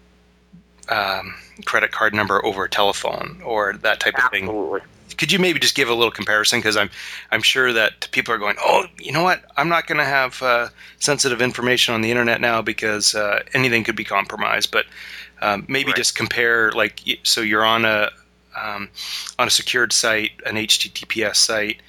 um, 0.90 1.36
credit 1.66 1.92
card 1.92 2.14
number 2.14 2.44
over 2.46 2.64
a 2.66 2.70
telephone 2.70 3.42
or 3.46 3.74
that 3.74 4.00
type 4.00 4.16
of 4.18 4.30
thing 4.32 4.44
Absolutely. 4.46 4.82
could 5.18 5.32
you 5.32 5.40
maybe 5.40 5.60
just 5.60 5.76
give 5.76 5.90
a 5.90 5.94
little 5.94 6.12
comparison 6.12 6.60
because 6.60 6.78
I'm 6.78 6.90
I'm 7.32 7.42
sure 7.42 7.74
that 7.74 8.10
people 8.12 8.34
are 8.34 8.38
going 8.38 8.56
oh 8.64 8.86
you 8.98 9.12
know 9.12 9.24
what 9.24 9.44
I'm 9.58 9.70
not 9.70 9.88
going 9.88 9.98
to 10.00 10.06
have 10.06 10.42
uh, 10.42 10.70
sensitive 11.00 11.42
information 11.42 11.94
on 11.94 12.02
the 12.02 12.10
internet 12.10 12.42
now 12.42 12.62
because 12.62 13.14
uh, 13.16 13.44
anything 13.54 13.84
could 13.84 13.96
be 13.96 14.04
compromised 14.06 14.72
but 14.72 14.86
um, 15.42 15.66
maybe 15.70 15.88
Right. 15.92 15.96
just 15.98 16.16
compare 16.16 16.72
like 16.72 17.02
so 17.24 17.42
you're 17.42 17.66
on 17.66 17.86
a 17.86 18.10
um, 18.60 18.90
on 19.38 19.48
a 19.48 19.52
secured 19.52 19.94
site 19.94 20.32
an 20.46 20.56
HTTPS 20.56 21.36
site 21.36 21.82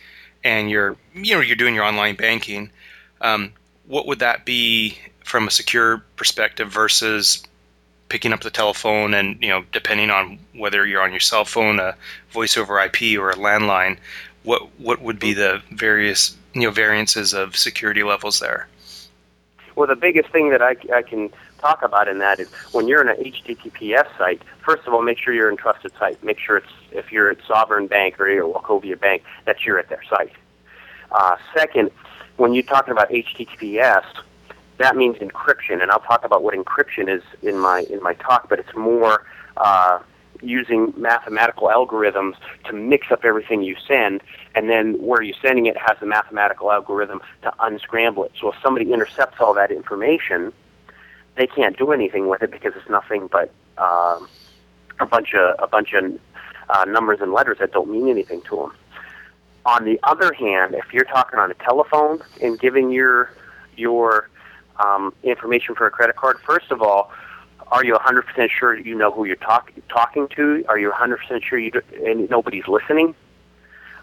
and 0.45 0.71
you're 0.71 0.97
you 1.14 1.35
know 1.35 1.40
you're 1.40 1.57
doing 1.57 1.75
your 1.75 1.85
online 1.85 2.16
banking 2.16 2.71
um, 3.23 3.52
what 3.87 4.07
would 4.07 4.19
that 4.19 4.45
be 4.45 4.99
from 5.25 5.47
a 5.47 5.50
secure 5.50 5.99
perspective 6.16 6.69
versus 6.71 7.42
picking 8.11 8.33
up 8.33 8.40
the 8.43 8.50
telephone 8.50 9.14
and 9.14 9.40
you 9.40 9.49
know 9.49 9.64
depending 9.73 10.11
on 10.11 10.38
whether 10.55 10.87
you're 10.87 11.00
on 11.00 11.11
your 11.11 11.21
cell 11.21 11.47
phone 11.47 11.81
a 11.81 11.97
voice 12.31 12.57
over 12.59 12.79
IP 12.79 13.19
or 13.19 13.31
a 13.31 13.37
landline 13.37 13.97
what 14.43 14.69
what 14.79 15.00
would 15.00 15.19
be 15.19 15.33
the 15.33 15.62
various 15.71 16.37
you 16.52 16.62
know 16.62 16.71
variances 16.71 17.33
of 17.33 17.57
security 17.57 18.02
levels 18.02 18.40
there 18.40 18.69
Well, 19.76 19.87
the 19.87 19.97
biggest 19.97 20.31
thing 20.31 20.50
that 20.50 20.61
I, 20.61 20.76
I 20.95 21.02
can 21.02 21.31
talk 21.59 21.83
about 21.83 22.09
in 22.09 22.19
that 22.19 22.40
is 22.40 22.50
when 22.73 22.88
you're 22.88 23.00
in 23.00 23.09
an 23.09 23.17
HTTPS 23.23 24.19
site, 24.19 24.43
first 24.64 24.87
of 24.87 24.95
all, 24.95 25.02
make 25.02 25.19
sure 25.19 25.33
you're 25.33 25.50
in 25.50 25.57
trusted 25.57 25.93
site. 25.99 26.23
Make 26.25 26.38
sure 26.38 26.57
it's 26.57 26.73
if 26.90 27.12
you're 27.12 27.31
at 27.31 27.38
Sovereign 27.47 27.87
Bank 27.87 28.19
or 28.21 28.29
you're 28.29 28.49
at 28.49 28.55
Wachovia 28.55 28.99
Bank, 28.99 29.23
that 29.45 29.64
you're 29.64 29.79
at 29.79 29.88
their 29.88 30.02
site. 30.09 30.33
Uh, 31.12 31.37
second, 31.55 31.90
when 32.37 32.52
you're 32.55 32.62
talking 32.62 32.93
about 32.93 33.11
HTTPS, 33.11 34.05
that 34.80 34.96
means 34.96 35.16
encryption, 35.18 35.82
and 35.82 35.90
I'll 35.90 36.00
talk 36.00 36.25
about 36.25 36.42
what 36.42 36.54
encryption 36.54 37.14
is 37.14 37.22
in 37.42 37.58
my 37.58 37.84
in 37.90 38.02
my 38.02 38.14
talk. 38.14 38.49
But 38.49 38.58
it's 38.58 38.75
more 38.75 39.26
uh, 39.58 39.99
using 40.40 40.94
mathematical 40.96 41.68
algorithms 41.68 42.34
to 42.64 42.72
mix 42.72 43.12
up 43.12 43.25
everything 43.25 43.62
you 43.62 43.76
send, 43.87 44.22
and 44.54 44.70
then 44.70 44.94
where 44.94 45.20
you're 45.20 45.37
sending 45.42 45.66
it 45.66 45.76
has 45.76 45.99
a 46.00 46.06
mathematical 46.06 46.72
algorithm 46.72 47.20
to 47.42 47.52
unscramble 47.60 48.25
it. 48.25 48.32
So 48.40 48.52
if 48.52 48.56
somebody 48.62 48.90
intercepts 48.90 49.38
all 49.38 49.52
that 49.52 49.70
information, 49.70 50.50
they 51.37 51.46
can't 51.46 51.76
do 51.76 51.92
anything 51.92 52.28
with 52.28 52.42
it 52.42 52.50
because 52.50 52.72
it's 52.75 52.88
nothing 52.88 53.28
but 53.30 53.52
uh, 53.76 54.18
a 54.99 55.04
bunch 55.04 55.34
of 55.34 55.56
a 55.58 55.66
bunch 55.66 55.92
of 55.92 56.18
uh, 56.70 56.87
numbers 56.87 57.18
and 57.20 57.34
letters 57.34 57.58
that 57.58 57.72
don't 57.72 57.90
mean 57.90 58.08
anything 58.08 58.40
to 58.49 58.56
them. 58.56 58.72
On 59.66 59.84
the 59.84 60.00
other 60.04 60.32
hand, 60.32 60.75
if 60.75 60.94
you're 60.94 61.04
talking 61.04 61.38
on 61.38 61.50
a 61.50 61.54
telephone 61.54 62.22
and 62.40 62.58
giving 62.58 62.90
your 62.90 63.30
your 63.76 64.30
um, 64.84 65.12
information 65.22 65.75
for 65.75 65.87
a 65.87 65.90
credit 65.90 66.16
card, 66.16 66.38
first 66.40 66.70
of 66.70 66.82
all, 66.82 67.10
are 67.68 67.84
you 67.84 67.94
100% 67.94 68.50
sure 68.50 68.76
you 68.76 68.94
know 68.94 69.12
who 69.12 69.25
you're 69.25 69.37
talk- 69.37 69.72
talking 69.88 70.28
to? 70.37 70.64
Are 70.68 70.78
you 70.78 70.90
100% 70.90 71.44
sure 71.44 71.58
you 71.58 71.70
do- 71.70 71.82
and 72.04 72.28
nobody's 72.28 72.66
listening? 72.66 73.14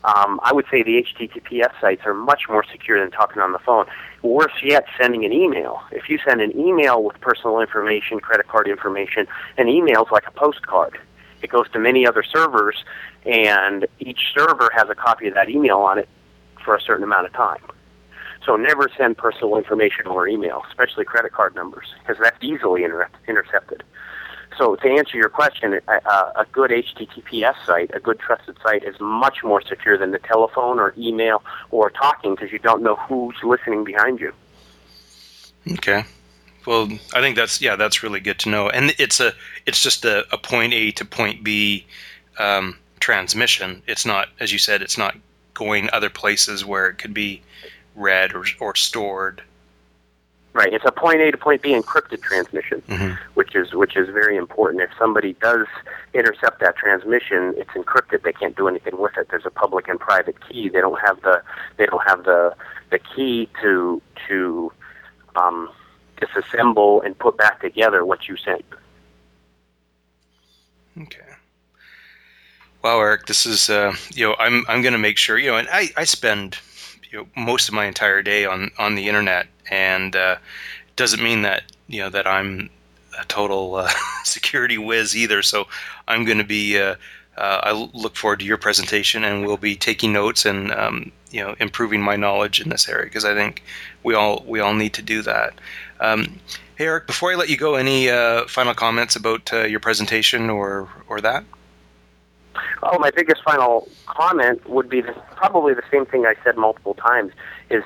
Um, 0.03 0.39
I 0.41 0.53
would 0.53 0.65
say 0.71 0.83
the 0.83 0.97
HTTPS 0.97 1.73
sites 1.81 2.03
are 2.05 2.13
much 2.13 2.43
more 2.47 2.63
secure 2.63 2.99
than 2.99 3.11
talking 3.11 3.41
on 3.41 3.51
the 3.51 3.59
phone. 3.59 3.85
Worse 4.21 4.53
yet, 4.63 4.85
sending 4.99 5.25
an 5.25 5.33
email. 5.33 5.81
If 5.91 6.09
you 6.09 6.17
send 6.25 6.39
an 6.39 6.57
email 6.57 7.03
with 7.03 7.19
personal 7.19 7.59
information, 7.59 8.19
credit 8.19 8.47
card 8.47 8.67
information, 8.67 9.27
an 9.57 9.67
email 9.67 10.05
is 10.05 10.11
like 10.11 10.27
a 10.27 10.31
postcard. 10.31 10.97
It 11.41 11.49
goes 11.49 11.69
to 11.71 11.79
many 11.79 12.07
other 12.07 12.23
servers, 12.23 12.85
and 13.25 13.85
each 13.99 14.33
server 14.33 14.69
has 14.73 14.89
a 14.89 14.95
copy 14.95 15.27
of 15.27 15.33
that 15.33 15.49
email 15.49 15.79
on 15.79 15.99
it 15.99 16.07
for 16.63 16.75
a 16.75 16.81
certain 16.81 17.03
amount 17.03 17.25
of 17.25 17.33
time. 17.33 17.61
So 18.47 18.55
never 18.55 18.87
send 18.97 19.17
personal 19.17 19.57
information 19.57 20.07
over 20.07 20.25
email, 20.25 20.63
especially 20.69 21.03
credit 21.03 21.33
card 21.33 21.53
numbers, 21.53 21.93
because 21.99 22.17
that's 22.17 22.41
easily 22.41 22.85
inter- 22.85 23.09
intercepted. 23.27 23.83
So 24.57 24.77
to 24.77 24.87
answer 24.89 25.17
your 25.17 25.27
question, 25.27 25.79
a, 25.87 25.91
a 25.93 26.31
a 26.37 26.45
good 26.53 26.71
HTTPS 26.71 27.65
site, 27.65 27.91
a 27.93 27.99
good 27.99 28.19
trusted 28.19 28.57
site, 28.63 28.83
is 28.83 28.95
much 29.01 29.43
more 29.43 29.61
secure 29.61 29.97
than 29.97 30.11
the 30.11 30.19
telephone 30.19 30.79
or 30.79 30.93
email 30.97 31.43
or 31.71 31.89
talking 31.89 32.35
because 32.35 32.51
you 32.53 32.59
don't 32.59 32.81
know 32.81 32.95
who's 32.95 33.35
listening 33.43 33.83
behind 33.83 34.19
you. 34.21 34.33
okay 35.73 36.05
well 36.65 36.87
I 37.13 37.19
think 37.19 37.35
that's 37.35 37.61
yeah 37.61 37.75
that's 37.75 38.01
really 38.03 38.21
good 38.21 38.39
to 38.39 38.49
know 38.49 38.69
and 38.69 38.95
it's 38.97 39.19
a 39.19 39.33
it's 39.65 39.81
just 39.83 40.05
a, 40.05 40.25
a 40.33 40.37
point 40.37 40.73
A 40.73 40.91
to 40.91 41.05
point 41.05 41.43
B 41.43 41.85
um, 42.39 42.77
transmission 43.01 43.81
it's 43.87 44.05
not 44.05 44.29
as 44.39 44.53
you 44.53 44.59
said 44.59 44.81
it's 44.81 44.97
not 44.97 45.15
going 45.53 45.89
other 45.91 46.09
places 46.09 46.63
where 46.63 46.87
it 46.87 46.97
could 46.97 47.13
be 47.13 47.41
read 47.97 48.33
or, 48.33 48.45
or 48.61 48.73
stored 48.75 49.41
Right. 50.53 50.73
It's 50.73 50.85
a 50.85 50.91
point 50.91 51.21
A 51.21 51.29
to 51.29 51.37
point 51.37 51.61
B 51.61 51.79
encrypted 51.79 52.23
transmission, 52.23 52.81
Mhm. 52.87 53.15
which 53.35 53.53
is 53.53 53.75
which 53.75 53.95
is 53.95 54.09
very 54.09 54.35
important. 54.37 54.81
If 54.81 54.89
somebody 54.97 55.33
does 55.33 55.67
intercept 56.15 56.61
that 56.61 56.75
transmission, 56.75 57.53
it's 57.57 57.69
encrypted. 57.71 58.23
They 58.23 58.33
can't 58.33 58.55
do 58.57 58.67
anything 58.67 58.97
with 58.97 59.15
it. 59.19 59.27
There's 59.29 59.45
a 59.45 59.51
public 59.51 59.87
and 59.87 59.99
private 59.99 60.35
key. 60.49 60.67
They 60.69 60.81
don't 60.81 60.99
have 60.99 61.21
the 61.21 61.43
they 61.75 61.85
don't 61.85 62.01
have 62.07 62.23
the 62.23 62.55
the 62.89 62.97
key 62.97 63.47
to 63.61 64.01
to 64.27 64.71
um, 65.35 65.69
disassemble 66.19 67.05
and 67.05 67.15
put 67.19 67.37
back 67.37 67.61
together 67.61 68.03
what 68.03 68.27
you 68.27 68.35
sent. 68.35 68.65
Okay. 70.99 71.19
Wow, 72.83 72.99
Eric, 72.99 73.27
this 73.27 73.45
is 73.45 73.69
uh, 73.69 73.93
you 74.11 74.25
know 74.25 74.35
I'm 74.39 74.65
I'm 74.67 74.81
going 74.81 74.93
to 74.93 74.97
make 74.97 75.19
sure 75.19 75.37
you 75.37 75.51
know, 75.51 75.57
and 75.57 75.67
I 75.71 75.89
I 75.95 76.03
spend 76.05 76.57
you 77.11 77.19
know 77.19 77.27
most 77.35 77.67
of 77.67 77.73
my 77.73 77.85
entire 77.85 78.21
day 78.21 78.45
on 78.45 78.71
on 78.77 78.95
the 78.95 79.07
internet, 79.07 79.47
and 79.69 80.15
uh, 80.15 80.37
doesn't 80.95 81.23
mean 81.23 81.41
that 81.43 81.63
you 81.87 82.01
know 82.01 82.09
that 82.09 82.27
I'm 82.27 82.69
a 83.19 83.25
total 83.25 83.75
uh, 83.75 83.91
security 84.23 84.77
whiz 84.77 85.15
either. 85.15 85.41
So 85.41 85.67
I'm 86.07 86.25
going 86.25 86.39
to 86.39 86.43
be. 86.43 86.79
Uh, 86.79 86.95
uh, 87.37 87.61
I 87.61 87.71
look 87.93 88.15
forward 88.15 88.39
to 88.39 88.45
your 88.47 88.57
presentation, 88.57 89.23
and 89.23 89.45
we'll 89.45 89.57
be 89.57 89.75
taking 89.75 90.11
notes 90.11 90.43
and 90.43 90.71
um, 90.71 91.11
you 91.29 91.43
know 91.43 91.55
improving 91.59 92.01
my 92.01 92.15
knowledge 92.15 92.59
in 92.59 92.69
this 92.69 92.89
area 92.89 93.05
because 93.05 93.25
I 93.25 93.35
think 93.35 93.61
we 94.03 94.15
all 94.15 94.43
we 94.47 94.59
all 94.59 94.73
need 94.73 94.93
to 94.93 95.03
do 95.03 95.21
that. 95.21 95.53
Um, 95.99 96.39
hey, 96.75 96.85
Eric, 96.85 97.05
before 97.05 97.31
I 97.31 97.35
let 97.35 97.49
you 97.49 97.57
go, 97.57 97.75
any 97.75 98.09
uh, 98.09 98.47
final 98.47 98.73
comments 98.73 99.15
about 99.15 99.53
uh, 99.53 99.65
your 99.65 99.79
presentation 99.79 100.49
or 100.49 100.89
or 101.07 101.21
that? 101.21 101.43
Oh, 102.83 102.99
my 102.99 103.11
biggest 103.11 103.43
final 103.43 103.87
comment 104.05 104.67
would 104.69 104.89
be 104.89 105.01
probably 105.35 105.73
the 105.73 105.83
same 105.91 106.05
thing 106.05 106.25
I 106.25 106.35
said 106.43 106.57
multiple 106.57 106.93
times: 106.93 107.31
is 107.69 107.83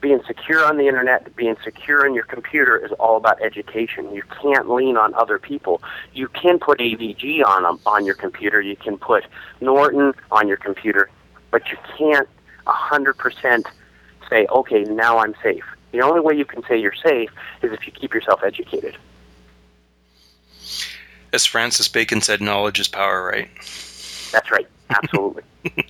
being 0.00 0.20
secure 0.26 0.62
on 0.66 0.76
the 0.76 0.86
internet, 0.86 1.34
being 1.34 1.56
secure 1.64 2.06
in 2.06 2.12
your 2.12 2.24
computer 2.24 2.76
is 2.76 2.92
all 2.92 3.16
about 3.16 3.40
education. 3.42 4.14
You 4.14 4.22
can't 4.42 4.68
lean 4.68 4.98
on 4.98 5.14
other 5.14 5.38
people. 5.38 5.82
You 6.12 6.28
can 6.28 6.58
put 6.58 6.78
AVG 6.78 7.42
on 7.42 7.80
on 7.86 8.04
your 8.04 8.14
computer. 8.14 8.60
You 8.60 8.76
can 8.76 8.98
put 8.98 9.24
Norton 9.62 10.12
on 10.30 10.46
your 10.46 10.58
computer, 10.58 11.08
but 11.50 11.70
you 11.70 11.78
can't 11.96 12.28
a 12.66 12.72
hundred 12.72 13.16
percent 13.16 13.66
say, 14.28 14.46
"Okay, 14.50 14.84
now 14.84 15.18
I'm 15.18 15.34
safe." 15.42 15.64
The 15.92 16.02
only 16.02 16.20
way 16.20 16.34
you 16.34 16.44
can 16.44 16.62
say 16.68 16.76
you're 16.76 16.92
safe 16.92 17.30
is 17.62 17.72
if 17.72 17.86
you 17.86 17.92
keep 17.92 18.12
yourself 18.12 18.42
educated. 18.44 18.98
As 21.34 21.44
Francis 21.44 21.88
Bacon 21.88 22.20
said, 22.20 22.40
knowledge 22.40 22.78
is 22.78 22.86
power, 22.86 23.24
right? 23.24 23.50
That's 24.30 24.50
right. 24.52 24.68
Absolutely. 24.90 25.42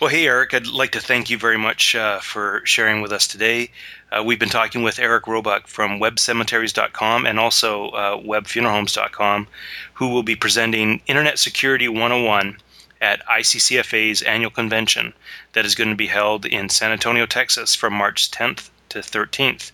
Well, 0.00 0.08
hey, 0.08 0.26
Eric, 0.26 0.54
I'd 0.54 0.68
like 0.68 0.92
to 0.92 1.00
thank 1.00 1.28
you 1.28 1.36
very 1.36 1.58
much 1.58 1.94
uh, 1.94 2.20
for 2.20 2.62
sharing 2.64 3.02
with 3.02 3.12
us 3.12 3.26
today. 3.26 3.70
Uh, 4.10 4.22
we've 4.24 4.38
been 4.38 4.48
talking 4.48 4.82
with 4.82 4.98
Eric 4.98 5.26
Robuck 5.26 5.66
from 5.66 6.00
webcemeteries.com 6.00 7.26
and 7.26 7.38
also 7.38 7.88
uh, 7.90 8.16
webfuneralhomes.com, 8.16 9.46
who 9.92 10.08
will 10.08 10.22
be 10.22 10.36
presenting 10.36 11.02
Internet 11.06 11.38
Security 11.38 11.86
101 11.86 12.56
at 13.02 13.26
ICCFA's 13.26 14.22
annual 14.22 14.50
convention 14.50 15.12
that 15.52 15.66
is 15.66 15.74
going 15.74 15.90
to 15.90 15.96
be 15.96 16.06
held 16.06 16.46
in 16.46 16.70
San 16.70 16.92
Antonio, 16.92 17.26
Texas 17.26 17.74
from 17.74 17.92
March 17.92 18.30
10th 18.30 18.70
to 18.88 19.00
13th. 19.00 19.70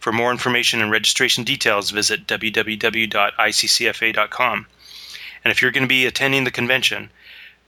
For 0.00 0.12
more 0.12 0.32
information 0.32 0.80
and 0.80 0.90
registration 0.90 1.44
details, 1.44 1.90
visit 1.90 2.26
www.iccfa.com. 2.26 4.66
And 5.44 5.52
if 5.52 5.62
you're 5.62 5.70
going 5.70 5.84
to 5.84 5.88
be 5.88 6.06
attending 6.06 6.44
the 6.44 6.50
convention, 6.50 7.10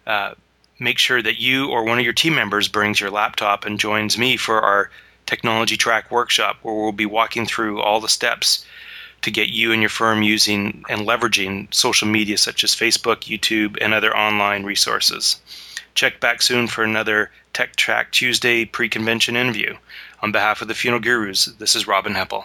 uh, 0.06 0.34
make 0.78 0.98
sure 0.98 1.22
that 1.22 1.38
you 1.38 1.68
or 1.68 1.84
one 1.84 1.98
of 1.98 2.04
your 2.04 2.14
team 2.14 2.34
members 2.34 2.68
brings 2.68 3.00
your 3.00 3.10
laptop 3.10 3.64
and 3.64 3.78
joins 3.78 4.18
me 4.18 4.36
for 4.36 4.60
our 4.60 4.90
technology 5.26 5.76
track 5.76 6.10
workshop, 6.10 6.58
where 6.62 6.74
we'll 6.74 6.90
be 6.92 7.06
walking 7.06 7.46
through 7.46 7.80
all 7.80 8.00
the 8.00 8.08
steps 8.08 8.66
to 9.20 9.30
get 9.30 9.50
you 9.50 9.70
and 9.72 9.80
your 9.80 9.88
firm 9.88 10.22
using 10.22 10.82
and 10.88 11.06
leveraging 11.06 11.72
social 11.72 12.08
media 12.08 12.36
such 12.36 12.64
as 12.64 12.74
Facebook, 12.74 13.22
YouTube, 13.22 13.78
and 13.80 13.94
other 13.94 14.16
online 14.16 14.64
resources. 14.64 15.36
Check 15.94 16.18
back 16.20 16.42
soon 16.42 16.66
for 16.66 16.82
another 16.82 17.30
Tech 17.52 17.76
Track 17.76 18.10
Tuesday 18.12 18.64
pre 18.64 18.88
convention 18.88 19.36
interview. 19.36 19.76
On 20.22 20.30
behalf 20.30 20.62
of 20.62 20.68
the 20.68 20.74
Funeral 20.74 21.02
Gurus, 21.02 21.46
this 21.46 21.74
is 21.74 21.88
Robin 21.88 22.14
Heppell. 22.14 22.44